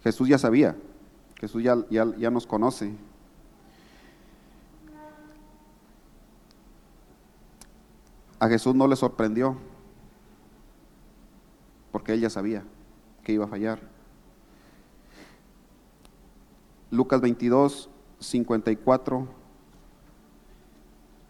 Jesús 0.02 0.30
ya 0.30 0.38
sabía, 0.38 0.78
Jesús 1.36 1.62
ya, 1.62 1.76
ya, 1.90 2.06
ya 2.16 2.32
nos 2.32 2.48
conoce. 2.48 2.94
A 8.40 8.48
Jesús 8.48 8.74
no 8.76 8.88
le 8.88 8.96
sorprendió 8.96 9.58
porque 11.92 12.14
ella 12.14 12.30
sabía 12.30 12.64
iba 13.32 13.46
a 13.46 13.48
fallar. 13.48 13.80
Lucas 16.92 17.22
22, 17.22 17.90
54, 18.20 19.28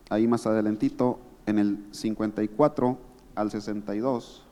ahí 0.09 0.27
más 0.27 0.45
adelantito, 0.47 1.19
en 1.45 1.59
el 1.59 1.85
54 1.91 2.97
al 3.35 3.51
62, 3.51 4.45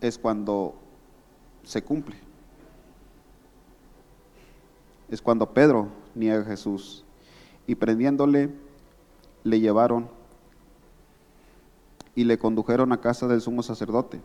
es 0.00 0.18
cuando 0.18 0.74
se 1.62 1.82
cumple. 1.82 2.16
Es 5.10 5.20
cuando 5.20 5.52
Pedro 5.52 5.88
niega 6.14 6.40
a 6.40 6.44
Jesús 6.44 7.04
y 7.66 7.74
prendiéndole 7.74 8.50
le 9.44 9.60
llevaron 9.60 10.08
y 12.14 12.24
le 12.24 12.38
condujeron 12.38 12.92
a 12.92 13.00
casa 13.00 13.26
del 13.26 13.40
sumo 13.40 13.62
sacerdote. 13.62 14.20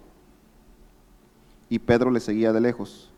Y 1.69 1.79
Pedro 1.79 2.11
le 2.11 2.19
seguía 2.19 2.53
de 2.53 2.61
lejos. 2.61 3.11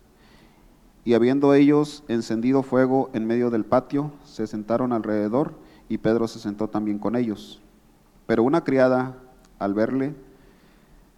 Y 1.04 1.14
habiendo 1.14 1.54
ellos 1.54 2.04
encendido 2.08 2.62
fuego 2.62 3.10
en 3.12 3.26
medio 3.26 3.50
del 3.50 3.64
patio, 3.64 4.12
se 4.24 4.46
sentaron 4.46 4.92
alrededor 4.92 5.54
y 5.88 5.98
Pedro 5.98 6.28
se 6.28 6.38
sentó 6.38 6.68
también 6.68 6.98
con 6.98 7.16
ellos. 7.16 7.60
Pero 8.26 8.42
una 8.42 8.62
criada, 8.62 9.16
al 9.58 9.74
verle 9.74 10.14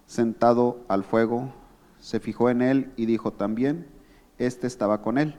sentado 0.05 0.79
al 0.87 1.03
fuego, 1.03 1.53
se 1.99 2.19
fijó 2.19 2.49
en 2.49 2.61
él 2.61 2.91
y 2.97 3.05
dijo 3.05 3.31
también, 3.31 3.87
este 4.37 4.67
estaba 4.67 5.01
con 5.01 5.17
él. 5.17 5.35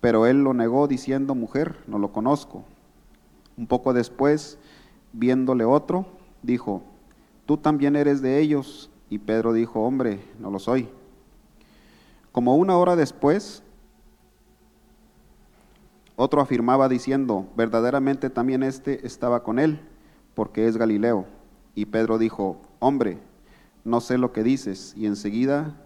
Pero 0.00 0.26
él 0.26 0.42
lo 0.42 0.54
negó 0.54 0.88
diciendo, 0.88 1.34
mujer, 1.34 1.76
no 1.86 1.98
lo 1.98 2.12
conozco. 2.12 2.64
Un 3.56 3.66
poco 3.66 3.92
después, 3.92 4.58
viéndole 5.12 5.64
otro, 5.64 6.06
dijo, 6.42 6.82
tú 7.52 7.58
también 7.58 7.96
eres 7.96 8.22
de 8.22 8.40
ellos. 8.40 8.90
Y 9.10 9.18
Pedro 9.18 9.52
dijo, 9.52 9.82
hombre, 9.82 10.24
no 10.38 10.50
lo 10.50 10.58
soy. 10.58 10.88
Como 12.32 12.56
una 12.56 12.78
hora 12.78 12.96
después, 12.96 13.62
otro 16.16 16.40
afirmaba 16.40 16.88
diciendo, 16.88 17.46
verdaderamente 17.54 18.30
también 18.30 18.62
este 18.62 19.06
estaba 19.06 19.42
con 19.42 19.58
él, 19.58 19.80
porque 20.34 20.66
es 20.66 20.78
Galileo. 20.78 21.26
Y 21.74 21.84
Pedro 21.84 22.16
dijo, 22.16 22.62
hombre, 22.78 23.18
no 23.84 24.00
sé 24.00 24.16
lo 24.16 24.32
que 24.32 24.42
dices. 24.42 24.94
Y 24.96 25.04
enseguida, 25.04 25.76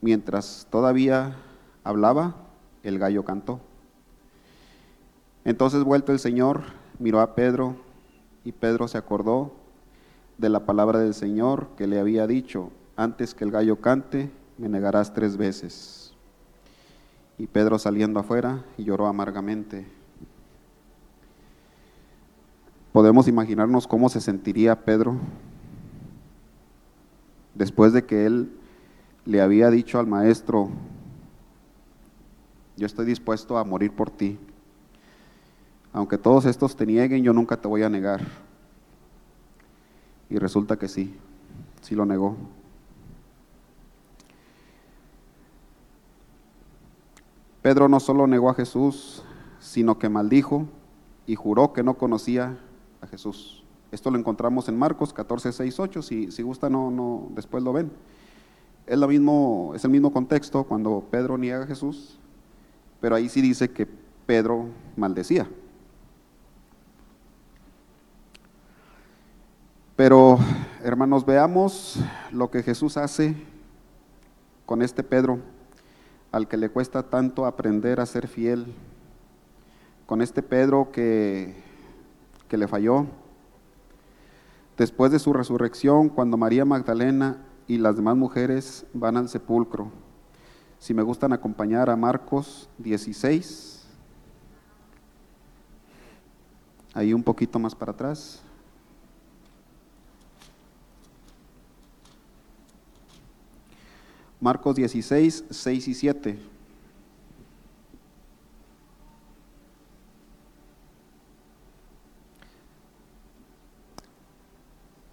mientras 0.00 0.66
todavía 0.70 1.36
hablaba, 1.84 2.34
el 2.82 2.98
gallo 2.98 3.24
cantó. 3.24 3.60
Entonces 5.44 5.84
vuelto 5.84 6.10
el 6.10 6.18
Señor, 6.18 6.62
miró 6.98 7.20
a 7.20 7.36
Pedro, 7.36 7.76
y 8.42 8.50
Pedro 8.50 8.88
se 8.88 8.98
acordó 8.98 9.61
de 10.42 10.50
la 10.50 10.66
palabra 10.66 10.98
del 10.98 11.14
Señor 11.14 11.68
que 11.76 11.86
le 11.86 12.00
había 12.00 12.26
dicho, 12.26 12.70
antes 12.96 13.32
que 13.32 13.44
el 13.44 13.52
gallo 13.52 13.80
cante, 13.80 14.30
me 14.58 14.68
negarás 14.68 15.14
tres 15.14 15.36
veces. 15.36 16.12
Y 17.38 17.46
Pedro 17.46 17.78
saliendo 17.78 18.20
afuera 18.20 18.64
lloró 18.76 19.06
amargamente. 19.06 19.86
Podemos 22.92 23.28
imaginarnos 23.28 23.86
cómo 23.86 24.08
se 24.08 24.20
sentiría 24.20 24.84
Pedro 24.84 25.16
después 27.54 27.92
de 27.92 28.04
que 28.04 28.26
él 28.26 28.50
le 29.24 29.40
había 29.40 29.70
dicho 29.70 30.00
al 30.00 30.08
maestro, 30.08 30.70
yo 32.76 32.86
estoy 32.86 33.06
dispuesto 33.06 33.58
a 33.58 33.64
morir 33.64 33.92
por 33.92 34.10
ti. 34.10 34.38
Aunque 35.92 36.18
todos 36.18 36.46
estos 36.46 36.74
te 36.74 36.84
nieguen, 36.84 37.22
yo 37.22 37.32
nunca 37.32 37.56
te 37.56 37.68
voy 37.68 37.84
a 37.84 37.88
negar. 37.88 38.22
Y 40.32 40.38
resulta 40.38 40.78
que 40.78 40.88
sí, 40.88 41.14
sí 41.82 41.94
lo 41.94 42.06
negó. 42.06 42.34
Pedro 47.60 47.86
no 47.86 48.00
solo 48.00 48.26
negó 48.26 48.48
a 48.48 48.54
Jesús, 48.54 49.22
sino 49.60 49.98
que 49.98 50.08
maldijo 50.08 50.66
y 51.26 51.34
juró 51.34 51.74
que 51.74 51.82
no 51.82 51.98
conocía 51.98 52.58
a 53.02 53.06
Jesús. 53.08 53.62
Esto 53.90 54.10
lo 54.10 54.18
encontramos 54.18 54.70
en 54.70 54.78
Marcos 54.78 55.12
14, 55.12 55.52
6, 55.52 55.78
8. 55.78 56.00
Si, 56.00 56.32
si 56.32 56.42
gusta, 56.42 56.70
no, 56.70 56.90
no, 56.90 57.28
después 57.34 57.62
lo 57.62 57.74
ven. 57.74 57.92
Es, 58.86 58.98
lo 58.98 59.08
mismo, 59.08 59.72
es 59.74 59.84
el 59.84 59.90
mismo 59.90 60.14
contexto 60.14 60.64
cuando 60.64 61.04
Pedro 61.10 61.36
niega 61.36 61.64
a 61.64 61.66
Jesús, 61.66 62.18
pero 63.02 63.16
ahí 63.16 63.28
sí 63.28 63.42
dice 63.42 63.70
que 63.70 63.86
Pedro 64.24 64.64
maldecía. 64.96 65.46
Pero, 69.94 70.38
hermanos, 70.82 71.26
veamos 71.26 71.98
lo 72.30 72.50
que 72.50 72.62
Jesús 72.62 72.96
hace 72.96 73.36
con 74.64 74.80
este 74.80 75.02
Pedro, 75.02 75.40
al 76.30 76.48
que 76.48 76.56
le 76.56 76.70
cuesta 76.70 77.02
tanto 77.02 77.44
aprender 77.44 78.00
a 78.00 78.06
ser 78.06 78.26
fiel, 78.26 78.72
con 80.06 80.22
este 80.22 80.42
Pedro 80.42 80.90
que, 80.92 81.54
que 82.48 82.56
le 82.56 82.68
falló. 82.68 83.06
Después 84.78 85.12
de 85.12 85.18
su 85.18 85.34
resurrección, 85.34 86.08
cuando 86.08 86.38
María 86.38 86.64
Magdalena 86.64 87.36
y 87.66 87.76
las 87.76 87.96
demás 87.96 88.16
mujeres 88.16 88.86
van 88.94 89.18
al 89.18 89.28
sepulcro. 89.28 89.90
Si 90.78 90.94
me 90.94 91.02
gustan 91.02 91.34
acompañar 91.34 91.90
a 91.90 91.96
Marcos 91.96 92.68
16, 92.78 93.86
ahí 96.94 97.12
un 97.12 97.22
poquito 97.22 97.58
más 97.58 97.74
para 97.74 97.92
atrás. 97.92 98.42
Marcos 104.42 104.74
16, 104.74 105.44
6 105.50 105.86
y 105.86 105.94
7. 105.94 106.38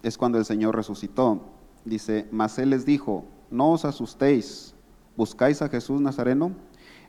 Es 0.02 0.18
cuando 0.18 0.36
el 0.38 0.44
Señor 0.44 0.74
resucitó. 0.74 1.42
Dice, 1.84 2.26
mas 2.32 2.58
Él 2.58 2.70
les 2.70 2.84
dijo, 2.84 3.24
no 3.52 3.70
os 3.70 3.84
asustéis, 3.84 4.74
buscáis 5.16 5.62
a 5.62 5.68
Jesús 5.68 6.00
Nazareno, 6.00 6.50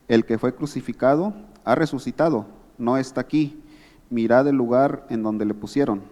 el 0.08 0.24
que 0.24 0.38
fue 0.38 0.54
crucificado, 0.54 1.34
ha 1.66 1.74
resucitado, 1.74 2.46
no 2.78 2.98
está 2.98 3.22
aquí, 3.22 3.64
mirad 4.12 4.48
el 4.48 4.58
lugar 4.58 5.08
en 5.10 5.24
donde 5.24 5.46
le 5.46 5.56
pusieron. 5.56 6.04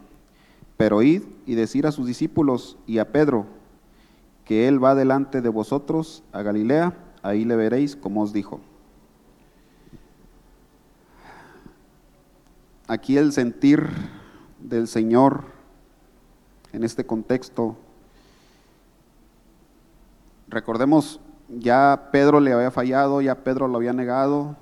Pero 0.76 1.04
id 1.04 1.22
y 1.45 1.54
decir 1.54 1.86
a 1.86 1.91
sus 1.91 2.08
discípulos 2.08 2.80
y 2.88 2.98
a 2.98 3.12
Pedro, 3.12 3.59
que 4.49 4.67
Él 4.67 4.83
va 4.83 4.95
delante 4.95 5.43
de 5.43 5.49
vosotros 5.49 6.23
a 6.31 6.41
Galilea, 6.41 6.97
ahí 7.21 7.45
le 7.45 7.55
veréis 7.55 7.95
como 7.95 8.23
os 8.23 8.33
dijo. 8.33 8.59
Aquí 12.88 13.15
el 13.15 13.31
sentir 13.31 13.88
del 14.57 14.88
Señor 14.88 15.43
en 16.73 16.83
este 16.83 17.05
contexto, 17.05 17.77
recordemos, 20.47 21.19
ya 21.49 22.09
Pedro 22.12 22.39
le 22.39 22.51
había 22.51 22.71
fallado, 22.71 23.21
ya 23.21 23.43
Pedro 23.43 23.67
lo 23.67 23.77
había 23.77 23.93
negado, 23.93 24.57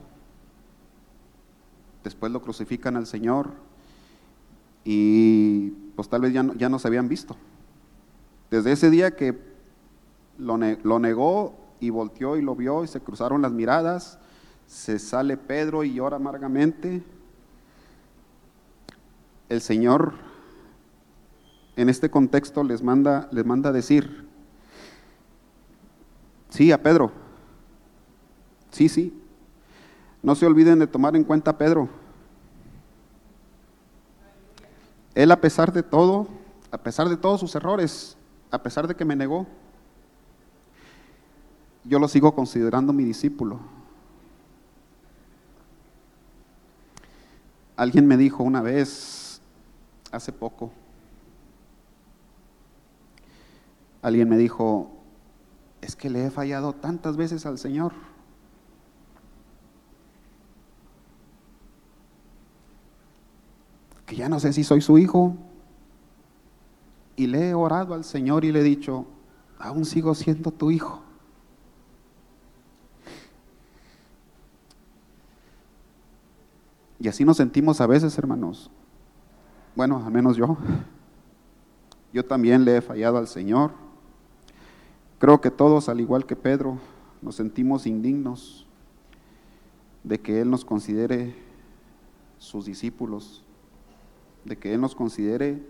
después 2.04 2.30
lo 2.34 2.41
crucifican 2.41 2.97
al 2.97 3.08
Señor 3.08 3.52
y 4.84 5.69
pues 5.95 6.10
tal 6.10 6.19
vez 6.19 6.34
ya 6.34 6.43
no, 6.43 6.54
ya 6.56 6.67
no 6.67 6.78
se 6.78 6.89
habían 6.89 7.08
visto. 7.08 7.38
Desde 8.52 8.73
ese 8.73 8.89
día 8.89 9.15
que 9.15 9.56
lo, 10.38 11.00
negó 11.00 11.56
y 11.80 11.89
volteó 11.89 12.38
y 12.38 12.41
lo 12.41 12.56
vio 12.56 12.84
y 12.84 12.88
se 12.88 13.02
cruzaron 13.02 13.41
las 13.41 13.52
miradas. 13.52 14.19
Se 14.65 15.00
sale 15.00 15.38
Pedro 15.38 15.84
y 15.84 15.93
llora 15.93 16.17
amargamente. 16.17 17.04
El 19.50 19.62
Señor 19.62 20.13
en 21.76 21.89
este 21.89 22.10
contexto 22.10 22.63
les 22.63 22.82
manda, 22.82 23.30
les 23.32 23.45
manda 23.45 23.71
decir, 23.71 24.28
sí, 26.50 26.71
a 26.71 26.82
Pedro, 26.82 27.12
sí, 28.71 28.89
sí, 28.89 29.21
no 30.23 30.34
se 30.36 30.47
olviden 30.47 30.80
de 30.80 30.88
tomar 30.88 31.15
en 31.15 31.23
cuenta 31.23 31.52
a 31.52 31.58
Pedro. 31.58 31.88
Él 35.13 35.32
a 35.32 35.39
pesar 35.39 35.71
de 35.71 35.84
todo, 35.84 36.28
a 36.71 36.78
pesar 36.80 37.10
de 37.10 37.17
todos 37.17 37.39
sus 37.39 37.56
errores, 37.56 38.17
a 38.52 38.62
pesar 38.62 38.88
de 38.88 38.95
que 38.95 39.06
me 39.06 39.15
negó, 39.15 39.47
yo 41.88 42.00
lo 42.00 42.08
sigo 42.08 42.36
considerando 42.36 42.93
mi 42.93 43.04
discípulo. 43.04 43.60
Alguien 47.76 48.08
me 48.08 48.17
dijo 48.17 48.43
una 48.43 48.62
vez, 48.62 49.41
hace 50.12 50.32
poco, 50.32 50.71
alguien 54.02 54.28
me 54.28 54.38
dijo, 54.38 54.91
es 55.82 55.95
que 55.95 56.10
le 56.10 56.26
he 56.26 56.32
fallado 56.32 56.73
tantas 56.73 57.17
veces 57.17 57.45
al 57.45 57.58
Señor. 57.58 57.93
que 64.08 64.15
ya 64.15 64.30
no 64.30 64.39
sé 64.39 64.54
si 64.54 64.63
soy 64.63 64.82
su 64.82 64.97
hijo. 64.97 65.36
Y 67.17 67.28
le 67.28 67.50
he 67.50 67.54
orado 67.54 67.93
al 67.93 68.06
Señor 68.06 68.45
y 68.45 68.52
le 68.52 68.62
he 68.62 68.63
dicho, 68.63 69.06
aún 69.60 69.86
sigo 69.86 70.15
siendo 70.15 70.52
tu 70.52 70.71
hijo. 70.71 71.04
Y 77.00 77.08
así 77.08 77.24
nos 77.24 77.38
sentimos 77.38 77.80
a 77.82 77.88
veces, 77.88 78.18
hermanos. 78.18 78.72
Bueno, 79.76 80.04
al 80.04 80.12
menos 80.12 80.38
yo. 80.38 80.58
Yo 82.12 82.26
también 82.26 82.66
le 82.66 82.78
he 82.78 82.82
fallado 82.82 83.18
al 83.18 83.28
Señor. 83.28 83.72
Creo 85.20 85.40
que 85.42 85.52
todos, 85.52 85.90
al 85.90 86.00
igual 86.00 86.26
que 86.26 86.36
Pedro, 86.36 86.80
nos 87.22 87.36
sentimos 87.36 87.86
indignos 87.86 88.66
de 90.04 90.20
que 90.20 90.42
Él 90.42 90.50
nos 90.50 90.64
considere 90.64 91.36
sus 92.40 92.66
discípulos, 92.66 93.44
de 94.46 94.58
que 94.58 94.74
Él 94.74 94.82
nos 94.82 94.96
considere 94.96 95.62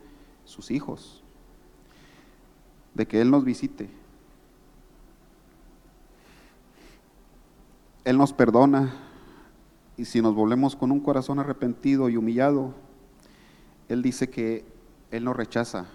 sus 0.45 0.71
hijos, 0.71 1.23
de 2.93 3.07
que 3.07 3.19
Él 3.19 3.31
nos 3.31 3.43
visite. 3.43 3.89
Él 8.05 8.17
nos 8.17 8.31
perdona 8.31 9.06
y 9.97 10.05
si 10.05 10.21
nos 10.21 10.35
volvemos 10.35 10.75
con 10.75 10.91
un 10.91 10.99
corazón 10.99 11.39
arrepentido 11.39 12.07
y 12.07 12.17
humillado, 12.17 12.75
Él 13.89 14.03
dice 14.03 14.29
que 14.29 14.63
Él 15.09 15.23
nos 15.23 15.35
rechaza 15.35 15.87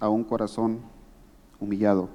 a 0.00 0.08
un 0.08 0.24
corazón 0.24 0.80
humillado. 1.60 2.08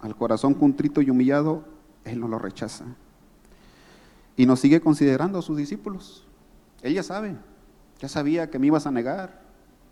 Al 0.00 0.16
corazón 0.16 0.54
contrito 0.54 1.00
y 1.02 1.10
humillado, 1.10 1.64
Él 2.04 2.18
no 2.18 2.26
lo 2.26 2.38
rechaza. 2.38 2.84
Y 4.36 4.44
nos 4.44 4.58
sigue 4.58 4.80
considerando 4.80 5.38
a 5.38 5.42
sus 5.42 5.56
discípulos. 5.56 6.26
Él 6.82 6.94
ya 6.94 7.04
sabe, 7.04 7.36
ya 8.00 8.08
sabía 8.08 8.50
que 8.50 8.58
me 8.58 8.66
ibas 8.66 8.86
a 8.86 8.90
negar, 8.90 9.42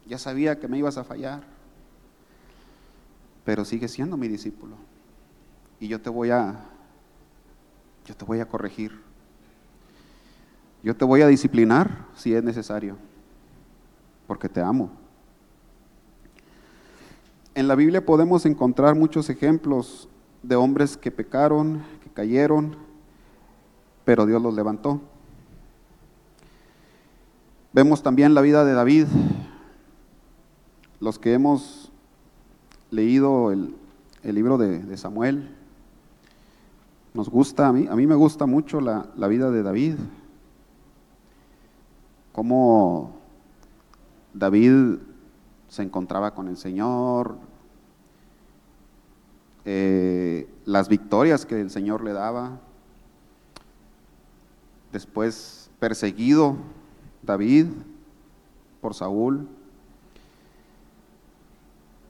ya 0.07 0.19
sabía 0.19 0.59
que 0.59 0.67
me 0.67 0.79
ibas 0.79 0.97
a 0.99 1.05
fallar, 1.05 1.45
pero 3.45 3.65
sigue 3.65 3.87
siendo 3.87 4.17
mi 4.17 4.27
discípulo. 4.27 4.77
Y 5.79 5.87
yo 5.87 6.01
te 6.01 6.11
voy 6.11 6.31
a, 6.31 6.65
yo 8.07 8.17
te 8.17 8.25
voy 8.25 8.41
a 8.41 8.49
corregir. 8.49 9.08
Yo 10.83 10.97
te 10.97 11.05
voy 11.05 11.23
a 11.23 11.27
disciplinar 11.27 12.07
si 12.15 12.35
es 12.35 12.43
necesario, 12.43 12.97
porque 14.27 14.49
te 14.49 14.61
amo. 14.61 14.91
En 17.55 17.67
la 17.67 17.75
Biblia 17.75 18.05
podemos 18.05 18.47
encontrar 18.47 18.95
muchos 18.95 19.29
ejemplos 19.29 20.09
de 20.43 20.55
hombres 20.55 20.97
que 20.97 21.11
pecaron, 21.11 21.83
que 22.05 22.11
cayeron, 22.11 22.77
pero 24.05 24.25
Dios 24.27 24.41
los 24.41 24.55
levantó. 24.55 25.01
Vemos 27.73 28.03
también 28.03 28.35
la 28.35 28.41
vida 28.41 28.65
de 28.65 28.73
David. 28.73 29.07
Los 31.01 31.19
que 31.19 31.33
hemos 31.33 31.91
leído 32.91 33.51
el, 33.51 33.75
libro 34.23 34.59
de, 34.59 34.97
Samuel, 34.97 35.55
nos 37.15 37.29
gusta, 37.29 37.69
a 37.69 37.73
mí, 37.73 37.89
a 37.91 37.97
mí 37.97 38.07
me 38.07 38.15
gusta 38.15 38.47
mucho 38.47 38.81
la, 38.81 39.07
la 39.17 39.27
vida 39.27 39.51
de 39.51 39.63
David 39.65 39.97
cómo 42.39 43.17
David 44.33 44.99
se 45.67 45.83
encontraba 45.83 46.37
con 46.37 46.47
el 46.47 46.57
Señor, 46.57 47.37
eh, 49.65 50.49
las 50.65 50.89
victorias 50.89 51.45
que 51.45 51.61
el 51.61 51.69
Señor 51.69 52.05
le 52.05 52.13
daba. 52.13 52.61
Después 54.93 55.69
perseguido 55.81 56.55
David 57.25 57.67
por 58.81 58.95
Saúl 58.95 59.49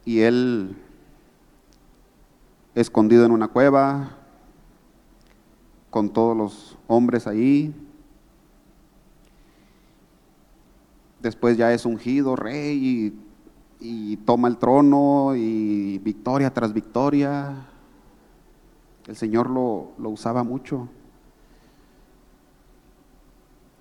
y 0.05 0.21
él 0.21 0.77
escondido 2.75 3.25
en 3.25 3.31
una 3.31 3.49
cueva 3.49 4.11
con 5.88 6.11
todos 6.11 6.37
los 6.37 6.77
hombres 6.87 7.27
ahí, 7.27 7.75
después 11.20 11.57
ya 11.57 11.72
es 11.72 11.85
ungido 11.85 12.37
rey 12.37 13.14
y, 13.81 14.16
toma 14.24 14.48
el 14.48 14.59
trono 14.59 15.35
y 15.37 15.98
victoria 15.98 16.52
tras 16.52 16.72
victoria. 16.72 17.66
El 19.07 19.16
Señor 19.16 19.48
lo, 19.48 19.94
usaba 20.11 20.42
mucho. 20.42 20.88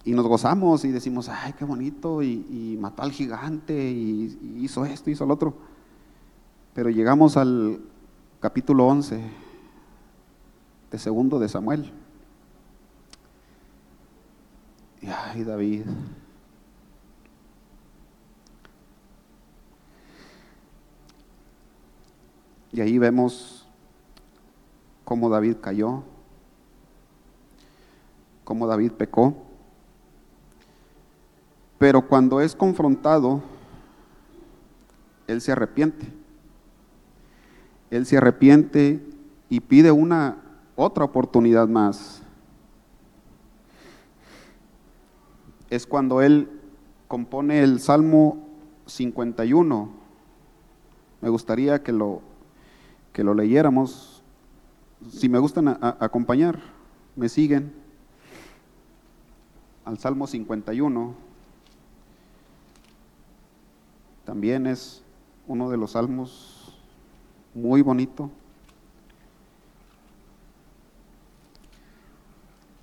Y 0.06 0.12
nos 0.14 0.26
gozamos 0.26 0.86
y 0.86 0.92
decimos, 0.92 1.28
ay, 1.28 1.54
qué 1.58 1.66
bonito, 1.66 2.24
y, 2.24 2.78
mató 2.80 3.04
al 3.04 3.12
gigante, 3.12 3.74
y, 3.92 4.38
y, 4.42 4.64
hizo 4.64 4.86
esto, 4.86 5.10
hizo 5.10 5.26
lo 5.26 5.34
otro. 5.34 5.56
Pero 6.74 6.90
llegamos 6.90 7.36
al 7.36 7.82
capítulo 8.40 8.86
11 8.88 9.22
de 10.92 11.00
segundo 11.00 11.40
de 11.40 11.50
Samuel. 11.50 11.92
Y 15.02 15.08
ay, 15.08 15.44
David, 15.44 15.86
Y 22.78 22.82
ahí 22.82 23.00
vemos 23.00 23.66
cómo 25.04 25.32
David 25.32 25.56
cayó, 25.60 26.04
cómo 28.44 28.68
David 28.68 28.92
pecó. 28.92 29.36
Pero 31.80 32.08
cuando 32.08 32.40
es 32.40 32.56
confrontado, 32.56 33.42
él 35.26 35.42
se 35.42 35.54
arrepiente. 35.54 36.06
Él 37.90 38.06
se 38.06 38.18
arrepiente 38.18 39.04
y 39.50 39.60
pide 39.60 39.92
una 39.92 40.38
otra 40.76 41.04
oportunidad 41.04 41.68
más. 41.68 42.22
Es 45.72 45.88
cuando 45.88 46.22
él 46.22 46.48
compone 47.08 47.64
el 47.64 47.80
Salmo 47.80 48.48
51. 48.86 49.90
Me 51.22 51.30
gustaría 51.30 51.82
que 51.82 51.92
lo 51.92 52.27
que 53.18 53.24
lo 53.24 53.34
leyéramos. 53.34 54.22
Si 55.10 55.28
me 55.28 55.40
gustan 55.40 55.68
acompañar, 55.68 56.60
me 57.16 57.30
siguen 57.30 57.74
al 59.86 59.98
Salmo 59.98 60.28
51. 60.28 61.16
También 64.24 64.68
es 64.68 65.02
uno 65.48 65.72
de 65.72 65.78
los 65.78 65.94
salmos 65.94 66.78
muy 67.56 67.82
bonito. 67.82 68.30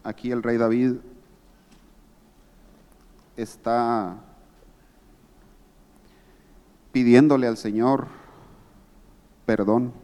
Aquí 0.03 0.33
el 0.33 0.43
rey 0.43 0.57
David 0.57 0.95
está 3.37 4.17
pidiéndole 6.91 7.47
al 7.47 7.57
Señor 7.57 8.09
perdón 9.47 10.04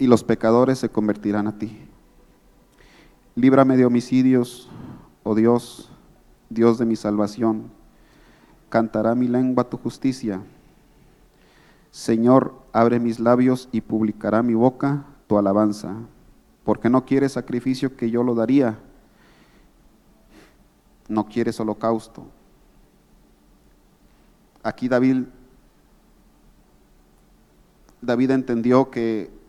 y 0.00 0.06
los 0.06 0.24
pecadores 0.24 0.78
se 0.78 0.88
convertirán 0.88 1.46
a 1.46 1.58
ti. 1.58 1.78
Líbrame 3.34 3.76
de 3.76 3.84
homicidios, 3.84 4.70
oh 5.24 5.34
Dios, 5.34 5.90
Dios 6.48 6.78
de 6.78 6.86
mi 6.86 6.96
salvación. 6.96 7.70
Cantará 8.70 9.14
mi 9.14 9.28
lengua 9.28 9.68
tu 9.68 9.76
justicia. 9.76 10.40
Señor, 11.90 12.54
abre 12.72 12.98
mis 12.98 13.20
labios 13.20 13.68
y 13.72 13.82
publicará 13.82 14.42
mi 14.42 14.54
boca 14.54 15.04
tu 15.26 15.36
alabanza, 15.36 15.94
porque 16.64 16.88
no 16.88 17.04
quieres 17.04 17.32
sacrificio 17.32 17.94
que 17.94 18.10
yo 18.10 18.22
lo 18.22 18.34
daría, 18.34 18.78
no 21.08 21.26
quieres 21.26 21.60
holocausto. 21.60 22.24
Aquí 24.62 24.88
David, 24.88 25.24
David 28.00 28.30
entendió 28.30 28.90
que 28.90 29.39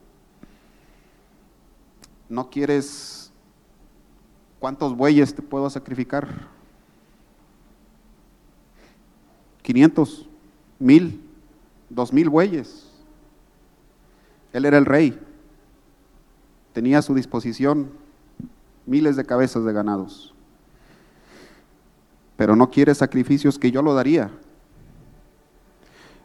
no 2.32 2.50
quieres 2.50 3.30
cuántos 4.58 4.96
bueyes 4.96 5.36
te 5.36 5.42
puedo 5.42 5.70
sacrificar. 5.70 6.30
500, 9.62 10.30
mil, 10.80 11.22
dos 11.90 12.14
mil 12.14 12.30
bueyes. 12.30 12.90
Él 14.54 14.64
era 14.64 14.78
el 14.78 14.86
rey. 14.86 15.20
Tenía 16.72 17.00
a 17.00 17.02
su 17.02 17.14
disposición 17.14 17.92
miles 18.86 19.18
de 19.18 19.26
cabezas 19.26 19.66
de 19.66 19.74
ganados. 19.74 20.34
Pero 22.38 22.56
no 22.56 22.72
quiere 22.72 22.96
sacrificios 22.96 23.60
que 23.60 23.72
yo 23.72 23.82
lo 23.82 23.94
daría. 23.94 24.32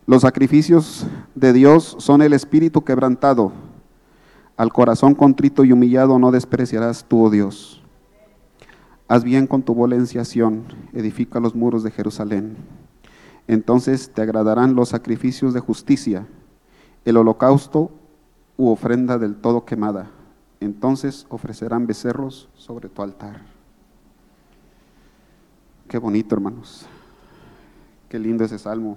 Los 0.06 0.22
sacrificios 0.22 1.04
de 1.34 1.52
Dios 1.52 1.96
son 1.98 2.22
el 2.22 2.32
espíritu 2.32 2.84
quebrantado. 2.84 3.50
Al 4.56 4.72
corazón 4.72 5.14
contrito 5.14 5.64
y 5.64 5.72
humillado 5.72 6.18
no 6.18 6.30
despreciarás 6.30 7.04
tú, 7.04 7.24
oh 7.24 7.30
Dios. 7.30 7.82
Haz 9.08 9.22
bien 9.22 9.46
con 9.46 9.62
tu 9.62 9.74
valenciación, 9.74 10.64
edifica 10.92 11.40
los 11.40 11.54
muros 11.54 11.82
de 11.82 11.90
Jerusalén. 11.90 12.56
Entonces 13.46 14.10
te 14.12 14.22
agradarán 14.22 14.74
los 14.74 14.88
sacrificios 14.88 15.54
de 15.54 15.60
justicia, 15.60 16.26
el 17.04 17.16
holocausto 17.16 17.92
u 18.56 18.70
ofrenda 18.70 19.18
del 19.18 19.36
todo 19.36 19.64
quemada. 19.64 20.10
Entonces 20.60 21.26
ofrecerán 21.28 21.86
becerros 21.86 22.48
sobre 22.54 22.88
tu 22.88 23.02
altar. 23.02 23.42
Qué 25.86 25.98
bonito, 25.98 26.34
hermanos. 26.34 26.86
Qué 28.08 28.18
lindo 28.18 28.44
ese 28.44 28.58
salmo. 28.58 28.96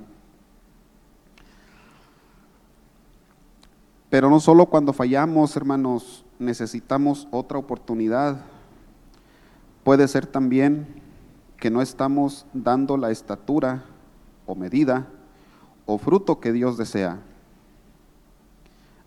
Pero 4.10 4.30
no 4.30 4.40
solo 4.40 4.66
cuando 4.66 4.92
fallamos, 4.92 5.56
hermanos, 5.56 6.26
necesitamos 6.40 7.28
otra 7.30 7.60
oportunidad. 7.60 8.42
Puede 9.84 10.08
ser 10.08 10.26
también 10.26 10.88
que 11.58 11.70
no 11.70 11.82
estamos 11.82 12.46
dando 12.54 12.98
la 12.98 13.12
estatura 13.12 13.84
o 14.48 14.56
medida 14.56 15.08
o 15.86 15.98
fruto 15.98 16.40
que 16.40 16.52
Dios 16.52 16.78
desea. 16.78 17.20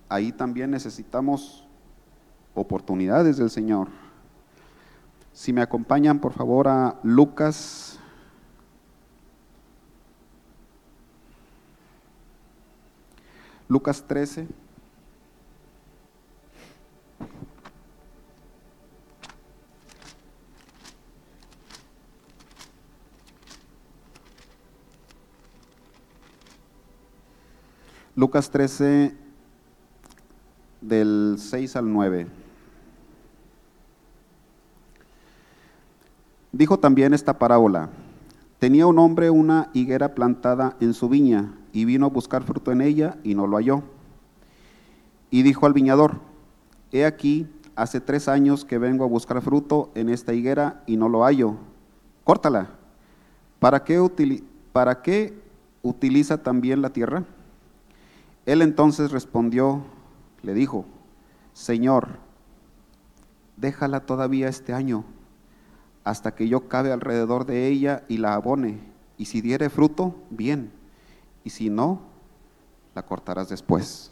Ahí 0.08 0.30
también 0.30 0.70
necesitamos 0.70 1.66
oportunidades 2.54 3.38
del 3.38 3.50
Señor. 3.50 3.88
Si 5.32 5.52
me 5.52 5.62
acompañan, 5.62 6.20
por 6.20 6.32
favor, 6.32 6.68
a 6.68 6.98
Lucas. 7.02 7.98
Lucas 13.68 14.04
13. 14.06 14.61
Lucas 28.22 28.52
13, 28.52 29.16
del 30.80 31.34
6 31.40 31.74
al 31.74 31.92
9. 31.92 32.28
Dijo 36.52 36.78
también 36.78 37.14
esta 37.14 37.36
parábola. 37.36 37.88
Tenía 38.60 38.86
un 38.86 39.00
hombre 39.00 39.28
una 39.30 39.70
higuera 39.72 40.14
plantada 40.14 40.76
en 40.78 40.94
su 40.94 41.08
viña 41.08 41.52
y 41.72 41.84
vino 41.84 42.06
a 42.06 42.10
buscar 42.10 42.44
fruto 42.44 42.70
en 42.70 42.82
ella 42.82 43.16
y 43.24 43.34
no 43.34 43.48
lo 43.48 43.56
halló. 43.56 43.82
Y 45.32 45.42
dijo 45.42 45.66
al 45.66 45.72
viñador, 45.72 46.20
he 46.92 47.04
aquí, 47.04 47.48
hace 47.74 48.00
tres 48.00 48.28
años 48.28 48.64
que 48.64 48.78
vengo 48.78 49.02
a 49.02 49.08
buscar 49.08 49.42
fruto 49.42 49.90
en 49.96 50.08
esta 50.08 50.32
higuera 50.32 50.84
y 50.86 50.96
no 50.96 51.08
lo 51.08 51.24
hallo. 51.24 51.56
Córtala. 52.22 52.70
¿Para 53.58 53.82
qué, 53.82 54.00
para 54.72 55.02
qué 55.02 55.42
utiliza 55.82 56.40
también 56.40 56.82
la 56.82 56.90
tierra? 56.90 57.24
Él 58.44 58.60
entonces 58.62 59.12
respondió, 59.12 59.82
le 60.42 60.54
dijo, 60.54 60.84
Señor, 61.52 62.18
déjala 63.56 64.00
todavía 64.00 64.48
este 64.48 64.72
año, 64.72 65.04
hasta 66.02 66.34
que 66.34 66.48
yo 66.48 66.68
cabe 66.68 66.90
alrededor 66.90 67.46
de 67.46 67.68
ella 67.68 68.02
y 68.08 68.18
la 68.18 68.34
abone, 68.34 68.80
y 69.16 69.26
si 69.26 69.40
diere 69.40 69.70
fruto, 69.70 70.16
bien, 70.30 70.72
y 71.44 71.50
si 71.50 71.70
no, 71.70 72.00
la 72.96 73.04
cortarás 73.04 73.48
después. 73.48 74.10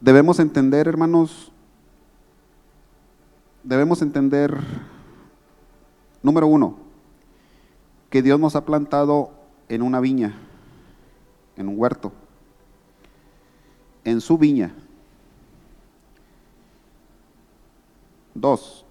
Debemos 0.00 0.38
entender, 0.38 0.88
hermanos, 0.88 1.52
debemos 3.62 4.00
entender, 4.00 4.58
número 6.22 6.46
uno, 6.46 6.78
que 8.08 8.22
Dios 8.22 8.40
nos 8.40 8.56
ha 8.56 8.64
plantado 8.64 9.32
en 9.68 9.82
una 9.82 10.00
viña 10.00 10.45
en 11.56 11.68
un 11.68 11.78
huerto, 11.78 12.12
en 14.04 14.20
su 14.20 14.36
viña. 14.38 14.74
Dos, 18.34 18.84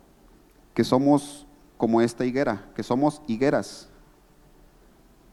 que 0.74 0.84
somos 0.84 1.46
como 1.78 2.02
esta 2.02 2.26
higuera, 2.26 2.66
que 2.76 2.84
somos 2.84 3.22
higueras. 3.28 3.88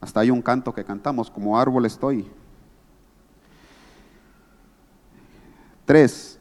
Hasta 0.01 0.21
hay 0.21 0.31
un 0.31 0.43
canto 0.43 0.75
que 0.75 0.85
cantamos, 0.85 1.31
como 1.31 1.59
árbol 1.59 1.87
estoy. 1.87 2.29
Tres, 5.87 6.39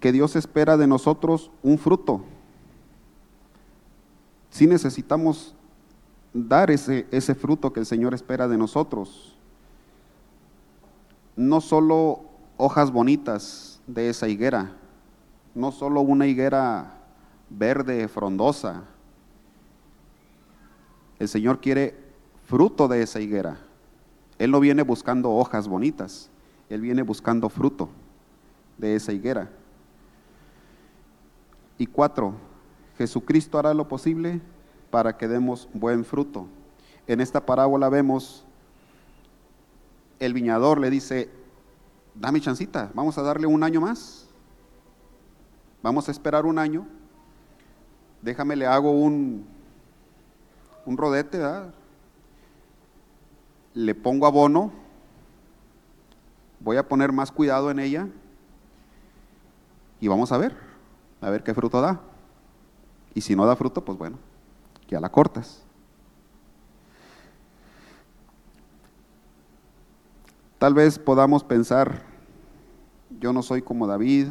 que 0.00 0.12
Dios 0.12 0.36
espera 0.36 0.76
de 0.76 0.86
nosotros 0.86 1.50
un 1.62 1.78
fruto. 1.78 2.22
Si 4.50 4.66
necesitamos 4.66 5.54
dar 6.34 6.70
ese, 6.70 7.06
ese 7.10 7.34
fruto 7.34 7.72
que 7.72 7.80
el 7.80 7.86
Señor 7.86 8.14
espera 8.14 8.48
de 8.48 8.58
nosotros 8.58 9.37
no 11.38 11.60
solo 11.60 12.24
hojas 12.56 12.90
bonitas 12.90 13.80
de 13.86 14.08
esa 14.08 14.26
higuera, 14.26 14.72
no 15.54 15.70
solo 15.70 16.00
una 16.00 16.26
higuera 16.26 16.94
verde, 17.48 18.08
frondosa. 18.08 18.82
El 21.20 21.28
Señor 21.28 21.60
quiere 21.60 21.94
fruto 22.44 22.88
de 22.88 23.02
esa 23.02 23.20
higuera. 23.20 23.56
Él 24.40 24.50
no 24.50 24.58
viene 24.58 24.82
buscando 24.82 25.30
hojas 25.30 25.68
bonitas, 25.68 26.28
Él 26.68 26.80
viene 26.80 27.02
buscando 27.02 27.48
fruto 27.48 27.88
de 28.76 28.96
esa 28.96 29.12
higuera. 29.12 29.48
Y 31.78 31.86
cuatro, 31.86 32.34
Jesucristo 32.96 33.60
hará 33.60 33.74
lo 33.74 33.86
posible 33.86 34.40
para 34.90 35.16
que 35.16 35.28
demos 35.28 35.68
buen 35.72 36.04
fruto. 36.04 36.48
En 37.06 37.20
esta 37.20 37.46
parábola 37.46 37.88
vemos 37.88 38.44
el 40.18 40.32
viñador 40.34 40.80
le 40.80 40.90
dice, 40.90 41.30
dame 42.14 42.40
chancita, 42.40 42.90
vamos 42.94 43.18
a 43.18 43.22
darle 43.22 43.46
un 43.46 43.62
año 43.62 43.80
más. 43.80 44.28
Vamos 45.82 46.08
a 46.08 46.10
esperar 46.10 46.44
un 46.44 46.58
año. 46.58 46.86
Déjame, 48.22 48.56
le 48.56 48.66
hago 48.66 48.90
un, 48.90 49.46
un 50.84 50.96
rodete, 50.96 51.40
le 53.74 53.94
pongo 53.94 54.26
abono, 54.26 54.72
voy 56.58 56.76
a 56.76 56.88
poner 56.88 57.12
más 57.12 57.30
cuidado 57.30 57.70
en 57.70 57.78
ella 57.78 58.08
y 60.00 60.08
vamos 60.08 60.32
a 60.32 60.38
ver, 60.38 60.56
a 61.20 61.30
ver 61.30 61.44
qué 61.44 61.54
fruto 61.54 61.80
da. 61.80 62.00
Y 63.14 63.20
si 63.20 63.36
no 63.36 63.46
da 63.46 63.54
fruto, 63.54 63.84
pues 63.84 63.96
bueno, 63.96 64.18
ya 64.88 65.00
la 65.00 65.10
cortas. 65.10 65.67
Tal 70.58 70.74
vez 70.74 70.98
podamos 70.98 71.44
pensar, 71.44 72.02
yo 73.20 73.32
no 73.32 73.42
soy 73.42 73.62
como 73.62 73.86
David, 73.86 74.28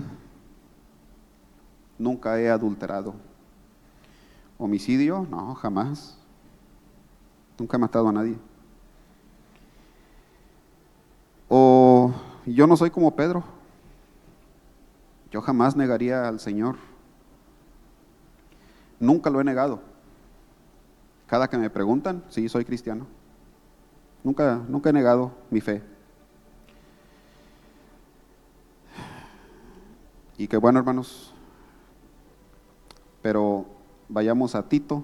Nunca 1.98 2.40
he 2.40 2.50
adulterado. 2.50 3.16
Homicidio, 4.58 5.26
no, 5.30 5.56
jamás. 5.56 6.18
Nunca 7.58 7.78
he 7.78 7.80
matado 7.80 8.08
a 8.08 8.12
nadie. 8.12 8.38
O 11.50 12.14
yo 12.46 12.68
no 12.68 12.78
soy 12.78 12.92
como 12.92 13.16
Pedro. 13.16 13.44
Yo 15.32 15.42
jamás 15.42 15.76
negaría 15.76 16.28
al 16.28 16.40
Señor. 16.40 16.76
Nunca 19.00 19.30
lo 19.30 19.42
he 19.42 19.44
negado. 19.44 19.82
Cada 21.26 21.50
que 21.50 21.58
me 21.58 21.70
preguntan, 21.70 22.24
sí, 22.30 22.48
soy 22.48 22.64
cristiano. 22.64 23.08
Nunca, 24.24 24.62
nunca 24.68 24.90
he 24.90 24.94
negado 24.94 25.32
mi 25.50 25.62
fe. 25.62 25.84
Y 30.38 30.48
qué 30.48 30.58
bueno, 30.58 30.78
hermanos. 30.78 31.34
Pero 33.24 33.66
vayamos 34.08 34.54
a 34.54 34.70
Tito. 34.70 35.04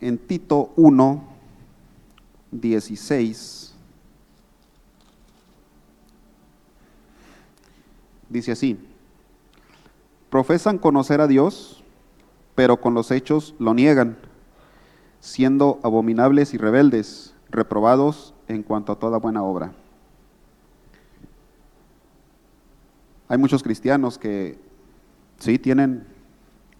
En 0.00 0.18
Tito 0.18 0.72
1, 0.76 1.22
16. 2.50 3.71
Dice 8.32 8.52
así, 8.52 8.78
profesan 10.30 10.78
conocer 10.78 11.20
a 11.20 11.26
Dios, 11.26 11.84
pero 12.54 12.80
con 12.80 12.94
los 12.94 13.10
hechos 13.10 13.54
lo 13.58 13.74
niegan, 13.74 14.16
siendo 15.20 15.78
abominables 15.82 16.54
y 16.54 16.56
rebeldes, 16.56 17.34
reprobados 17.50 18.32
en 18.48 18.62
cuanto 18.62 18.90
a 18.90 18.98
toda 18.98 19.18
buena 19.18 19.42
obra. 19.42 19.74
Hay 23.28 23.36
muchos 23.36 23.62
cristianos 23.62 24.16
que 24.16 24.58
sí 25.38 25.58
tienen 25.58 26.06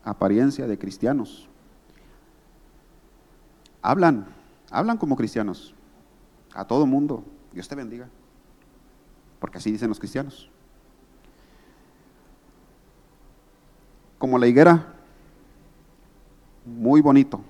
apariencia 0.05 0.67
de 0.67 0.79
cristianos. 0.79 1.51
Hablan, 3.83 4.27
hablan 4.71 4.97
como 4.97 5.17
cristianos. 5.17 5.75
A 6.55 6.65
todo 6.65 6.87
mundo. 6.87 7.25
Dios 7.53 7.69
te 7.69 7.75
bendiga. 7.75 8.09
Porque 9.39 9.59
así 9.59 9.71
dicen 9.71 9.91
los 9.91 9.99
cristianos. 9.99 10.51
Como 14.23 14.39
la 14.39 14.47
higuera, 14.47 14.87
muy 16.65 17.01
bonito, 17.01 17.41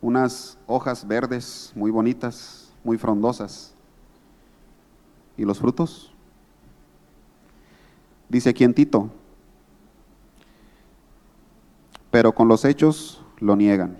unas 0.00 0.56
hojas 0.66 1.06
verdes 1.06 1.72
muy 1.74 1.90
bonitas, 1.90 2.72
muy 2.82 2.96
frondosas. 2.96 3.74
¿Y 5.36 5.44
los 5.44 5.58
frutos? 5.58 6.10
Dice 8.30 8.48
aquí 8.48 8.66
Tito, 8.68 9.10
pero 12.10 12.34
con 12.34 12.48
los 12.48 12.64
hechos 12.64 13.22
lo 13.40 13.56
niegan. 13.56 13.98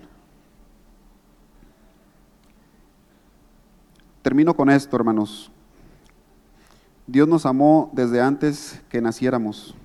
Termino 4.23 4.55
con 4.55 4.71
esto, 4.71 4.95
hermanos. 4.95 5.51
Dios 7.05 7.27
nos 7.27 7.45
amó 7.45 7.91
desde 7.93 8.19
antes 8.21 8.81
que 8.89 9.01
naciéramos. 9.01 9.75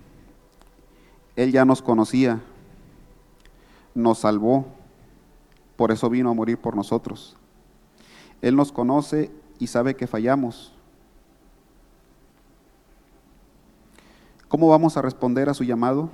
Él 1.36 1.52
ya 1.52 1.64
nos 1.64 1.82
conocía, 1.82 2.40
nos 3.94 4.18
salvó, 4.18 4.66
por 5.76 5.92
eso 5.92 6.10
vino 6.10 6.30
a 6.30 6.34
morir 6.34 6.58
por 6.58 6.76
nosotros. 6.76 7.36
Él 8.42 8.56
nos 8.56 8.72
conoce 8.72 9.30
y 9.58 9.66
sabe 9.66 9.96
que 9.96 10.06
fallamos. 10.06 10.72
¿Cómo 14.48 14.68
vamos 14.68 14.96
a 14.96 15.02
responder 15.02 15.48
a 15.48 15.54
su 15.54 15.64
llamado? 15.64 16.10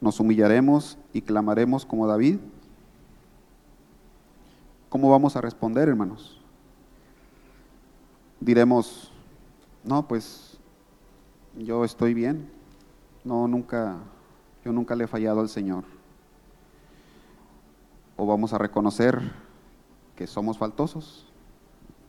¿Nos 0.00 0.18
humillaremos 0.18 0.98
y 1.12 1.22
clamaremos 1.22 1.86
como 1.86 2.06
David? 2.06 2.38
¿Cómo 4.88 5.10
vamos 5.10 5.36
a 5.36 5.40
responder, 5.40 5.88
hermanos? 5.88 6.40
Diremos, 8.40 9.12
no, 9.84 10.08
pues 10.08 10.58
yo 11.56 11.84
estoy 11.84 12.12
bien, 12.12 12.50
no, 13.24 13.46
nunca, 13.48 13.96
yo 14.64 14.72
nunca 14.72 14.94
le 14.96 15.04
he 15.04 15.06
fallado 15.06 15.40
al 15.40 15.48
Señor. 15.48 15.84
O 18.16 18.26
vamos 18.26 18.52
a 18.52 18.58
reconocer 18.58 19.20
que 20.16 20.26
somos 20.26 20.58
faltosos, 20.58 21.26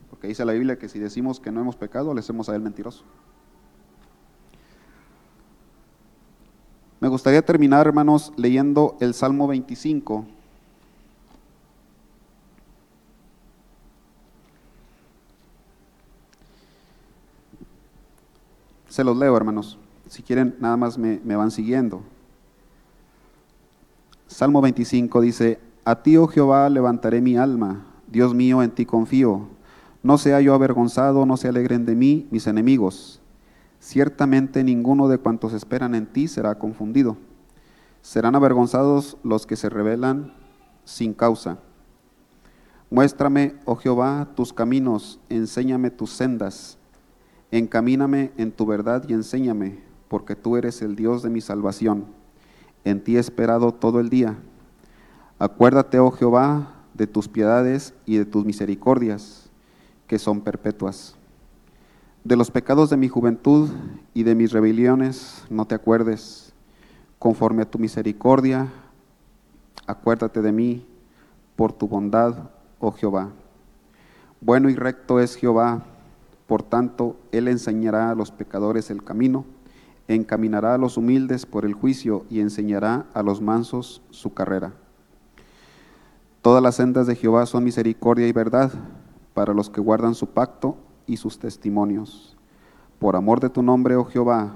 porque 0.09 0.27
dice 0.27 0.43
la 0.45 0.53
Biblia 0.53 0.77
que 0.77 0.89
si 0.89 0.99
decimos 0.99 1.39
que 1.39 1.51
no 1.51 1.61
hemos 1.61 1.75
pecado, 1.75 2.13
le 2.13 2.19
hacemos 2.19 2.49
a 2.49 2.55
Él 2.55 2.61
mentiroso. 2.61 3.03
Me 6.99 7.07
gustaría 7.07 7.43
terminar, 7.43 7.87
hermanos, 7.87 8.31
leyendo 8.37 8.95
el 8.99 9.15
Salmo 9.15 9.47
25. 9.47 10.25
Se 18.87 19.03
los 19.03 19.17
leo, 19.17 19.35
hermanos. 19.35 19.79
Si 20.11 20.23
quieren, 20.23 20.57
nada 20.59 20.75
más 20.75 20.97
me, 20.97 21.19
van 21.23 21.51
siguiendo. 21.51 22.01
Salmo 24.27 24.59
25 24.59 25.21
dice, 25.21 25.57
A 25.85 26.03
ti, 26.03 26.17
oh 26.17 26.27
Jehová, 26.27 26.69
levantaré 26.69 27.21
mi 27.21 27.37
alma, 27.37 27.85
Dios 28.07 28.33
mío, 28.33 28.61
en 28.61 28.71
ti 28.71 28.85
confío. 28.85 29.47
No 30.03 30.17
sea 30.17 30.41
yo 30.41 30.53
avergonzado, 30.53 31.25
no 31.25 31.37
se 31.37 31.47
alegren 31.47 31.85
de 31.85 31.95
mí 31.95 32.27
mis 32.29 32.45
enemigos. 32.47 33.21
Ciertamente 33.79 34.65
ninguno 34.65 35.07
de 35.07 35.17
cuantos 35.17 35.53
esperan 35.53 35.95
en 35.95 36.07
ti 36.07 36.27
será 36.27 36.59
confundido. 36.59 37.15
Serán 38.01 38.35
avergonzados 38.35 39.15
los 39.23 39.47
que 39.47 39.55
se 39.55 39.69
rebelan 39.69 40.33
sin 40.83 41.13
causa. 41.13 41.57
Muéstrame, 42.89 43.55
oh 43.63 43.77
Jehová, 43.77 44.27
tus 44.35 44.51
caminos, 44.51 45.21
enséñame 45.29 45.89
tus 45.89 46.09
sendas. 46.09 46.77
Encamíname 47.49 48.33
en 48.35 48.51
tu 48.51 48.65
verdad 48.65 49.05
y 49.07 49.13
enséñame, 49.13 49.90
porque 50.11 50.35
tú 50.35 50.57
eres 50.57 50.81
el 50.81 50.97
Dios 50.97 51.23
de 51.23 51.29
mi 51.29 51.39
salvación. 51.39 52.03
En 52.83 53.01
ti 53.01 53.15
he 53.15 53.19
esperado 53.21 53.71
todo 53.71 54.01
el 54.01 54.09
día. 54.09 54.35
Acuérdate, 55.39 55.99
oh 55.99 56.11
Jehová, 56.11 56.73
de 56.93 57.07
tus 57.07 57.29
piedades 57.29 57.93
y 58.05 58.17
de 58.17 58.25
tus 58.25 58.43
misericordias, 58.43 59.49
que 60.07 60.19
son 60.19 60.41
perpetuas. 60.41 61.15
De 62.25 62.35
los 62.35 62.51
pecados 62.51 62.89
de 62.89 62.97
mi 62.97 63.07
juventud 63.07 63.69
y 64.13 64.23
de 64.23 64.35
mis 64.35 64.51
rebeliones 64.51 65.45
no 65.49 65.63
te 65.65 65.75
acuerdes. 65.75 66.51
Conforme 67.17 67.61
a 67.61 67.71
tu 67.71 67.79
misericordia, 67.79 68.67
acuérdate 69.87 70.41
de 70.41 70.51
mí 70.51 70.85
por 71.55 71.71
tu 71.71 71.87
bondad, 71.87 72.49
oh 72.81 72.91
Jehová. 72.91 73.29
Bueno 74.41 74.69
y 74.69 74.75
recto 74.75 75.21
es 75.21 75.37
Jehová, 75.37 75.85
por 76.47 76.63
tanto, 76.63 77.15
Él 77.31 77.47
enseñará 77.47 78.09
a 78.09 78.15
los 78.15 78.29
pecadores 78.29 78.91
el 78.91 79.05
camino 79.05 79.45
encaminará 80.07 80.73
a 80.75 80.77
los 80.77 80.97
humildes 80.97 81.45
por 81.45 81.65
el 81.65 81.73
juicio 81.73 82.25
y 82.29 82.39
enseñará 82.39 83.05
a 83.13 83.23
los 83.23 83.41
mansos 83.41 84.01
su 84.09 84.33
carrera. 84.33 84.73
Todas 86.41 86.63
las 86.63 86.75
sendas 86.75 87.07
de 87.07 87.15
Jehová 87.15 87.45
son 87.45 87.63
misericordia 87.63 88.27
y 88.27 88.31
verdad 88.31 88.71
para 89.33 89.53
los 89.53 89.69
que 89.69 89.81
guardan 89.81 90.15
su 90.15 90.27
pacto 90.27 90.77
y 91.05 91.17
sus 91.17 91.39
testimonios. 91.39 92.35
Por 92.99 93.15
amor 93.15 93.39
de 93.39 93.49
tu 93.49 93.61
nombre, 93.63 93.95
oh 93.95 94.05
Jehová, 94.05 94.55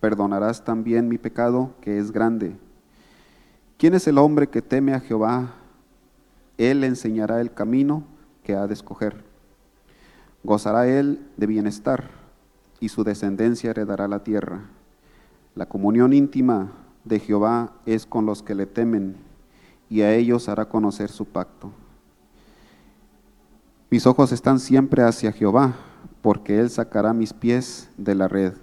perdonarás 0.00 0.64
también 0.64 1.08
mi 1.08 1.18
pecado, 1.18 1.74
que 1.80 1.98
es 1.98 2.10
grande. 2.10 2.56
¿Quién 3.78 3.94
es 3.94 4.06
el 4.06 4.18
hombre 4.18 4.48
que 4.48 4.62
teme 4.62 4.94
a 4.94 5.00
Jehová? 5.00 5.54
Él 6.58 6.84
enseñará 6.84 7.40
el 7.40 7.52
camino 7.52 8.04
que 8.44 8.54
ha 8.54 8.66
de 8.66 8.74
escoger. 8.74 9.24
Gozará 10.44 10.86
él 10.86 11.26
de 11.36 11.46
bienestar 11.46 12.10
y 12.80 12.88
su 12.88 13.04
descendencia 13.04 13.70
heredará 13.70 14.08
la 14.08 14.24
tierra. 14.24 14.68
La 15.54 15.66
comunión 15.66 16.12
íntima 16.12 16.72
de 17.04 17.18
Jehová 17.18 17.72
es 17.86 18.06
con 18.06 18.26
los 18.26 18.42
que 18.42 18.54
le 18.54 18.66
temen, 18.66 19.16
y 19.88 20.02
a 20.02 20.14
ellos 20.14 20.48
hará 20.48 20.68
conocer 20.68 21.10
su 21.10 21.26
pacto. 21.26 21.70
Mis 23.90 24.06
ojos 24.06 24.32
están 24.32 24.58
siempre 24.58 25.02
hacia 25.02 25.32
Jehová, 25.32 25.74
porque 26.22 26.58
Él 26.58 26.70
sacará 26.70 27.12
mis 27.12 27.32
pies 27.32 27.90
de 27.98 28.14
la 28.14 28.28
red. 28.28 28.54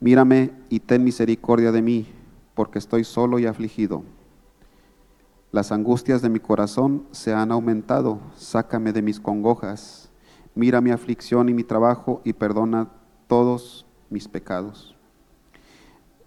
Mírame 0.00 0.52
y 0.68 0.80
ten 0.80 1.04
misericordia 1.04 1.70
de 1.70 1.82
mí, 1.82 2.06
porque 2.54 2.78
estoy 2.78 3.04
solo 3.04 3.38
y 3.38 3.46
afligido. 3.46 4.02
Las 5.52 5.72
angustias 5.72 6.20
de 6.22 6.28
mi 6.28 6.40
corazón 6.40 7.04
se 7.12 7.32
han 7.32 7.52
aumentado, 7.52 8.20
sácame 8.36 8.92
de 8.92 9.02
mis 9.02 9.20
congojas 9.20 10.08
Mira 10.58 10.80
mi 10.80 10.90
aflicción 10.90 11.48
y 11.48 11.54
mi 11.54 11.62
trabajo 11.62 12.20
y 12.24 12.32
perdona 12.32 12.88
todos 13.28 13.86
mis 14.10 14.28
pecados. 14.28 14.96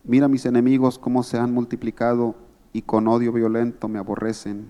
Mira 0.03 0.27
mis 0.27 0.45
enemigos 0.45 0.97
cómo 0.97 1.23
se 1.23 1.37
han 1.37 1.53
multiplicado 1.53 2.35
y 2.73 2.81
con 2.81 3.07
odio 3.07 3.31
violento 3.31 3.87
me 3.87 3.99
aborrecen. 3.99 4.65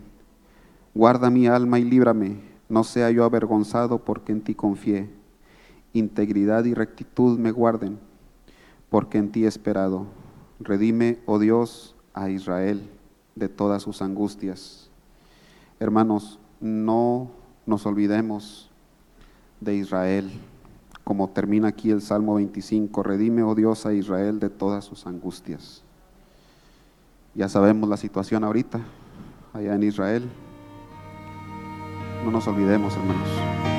Guarda 0.94 1.30
mi 1.30 1.48
alma 1.48 1.80
y 1.80 1.84
líbrame, 1.84 2.40
no 2.68 2.84
sea 2.84 3.12
yo 3.12 3.24
avergonzado 3.24 4.00
porque 4.00 4.32
en 4.32 4.42
ti 4.42 4.56
confié. 4.56 5.10
Integridad 5.94 6.66
y 6.66 6.74
rectitud 6.74 7.38
me 7.38 7.52
guarden, 7.52 8.00
porque 8.90 9.18
en 9.18 9.32
ti 9.32 9.46
he 9.46 9.48
esperado. 9.48 10.06
Redime, 10.60 11.20
oh 11.26 11.40
Dios, 11.40 11.96
a 12.14 12.30
Israel 12.30 12.90
de 13.36 13.50
todas 13.50 13.84
sus 13.84 14.02
angustias. 14.02 14.90
Hermanos, 15.80 16.40
no 16.60 17.32
nos 17.66 17.86
olvidemos 17.86 18.70
de 19.60 19.76
Israel, 19.76 20.30
como 21.04 21.30
termina 21.30 21.70
aquí 21.70 21.92
el 21.92 22.02
Salmo 22.02 22.36
25, 22.36 23.04
redime, 23.04 23.44
oh 23.44 23.56
Dios, 23.56 23.86
a 23.86 23.94
Israel 23.94 24.40
de 24.40 24.50
todas 24.50 24.86
sus 24.86 25.08
angustias. 25.08 25.84
Ya 27.34 27.50
sabemos 27.50 27.90
la 27.90 27.98
situación 27.98 28.44
ahorita, 28.44 28.80
allá 29.54 29.76
en 29.76 29.84
Israel. 29.84 30.30
No 32.24 32.32
nos 32.32 32.48
olvidemos, 32.48 32.96
hermanos. 32.96 33.71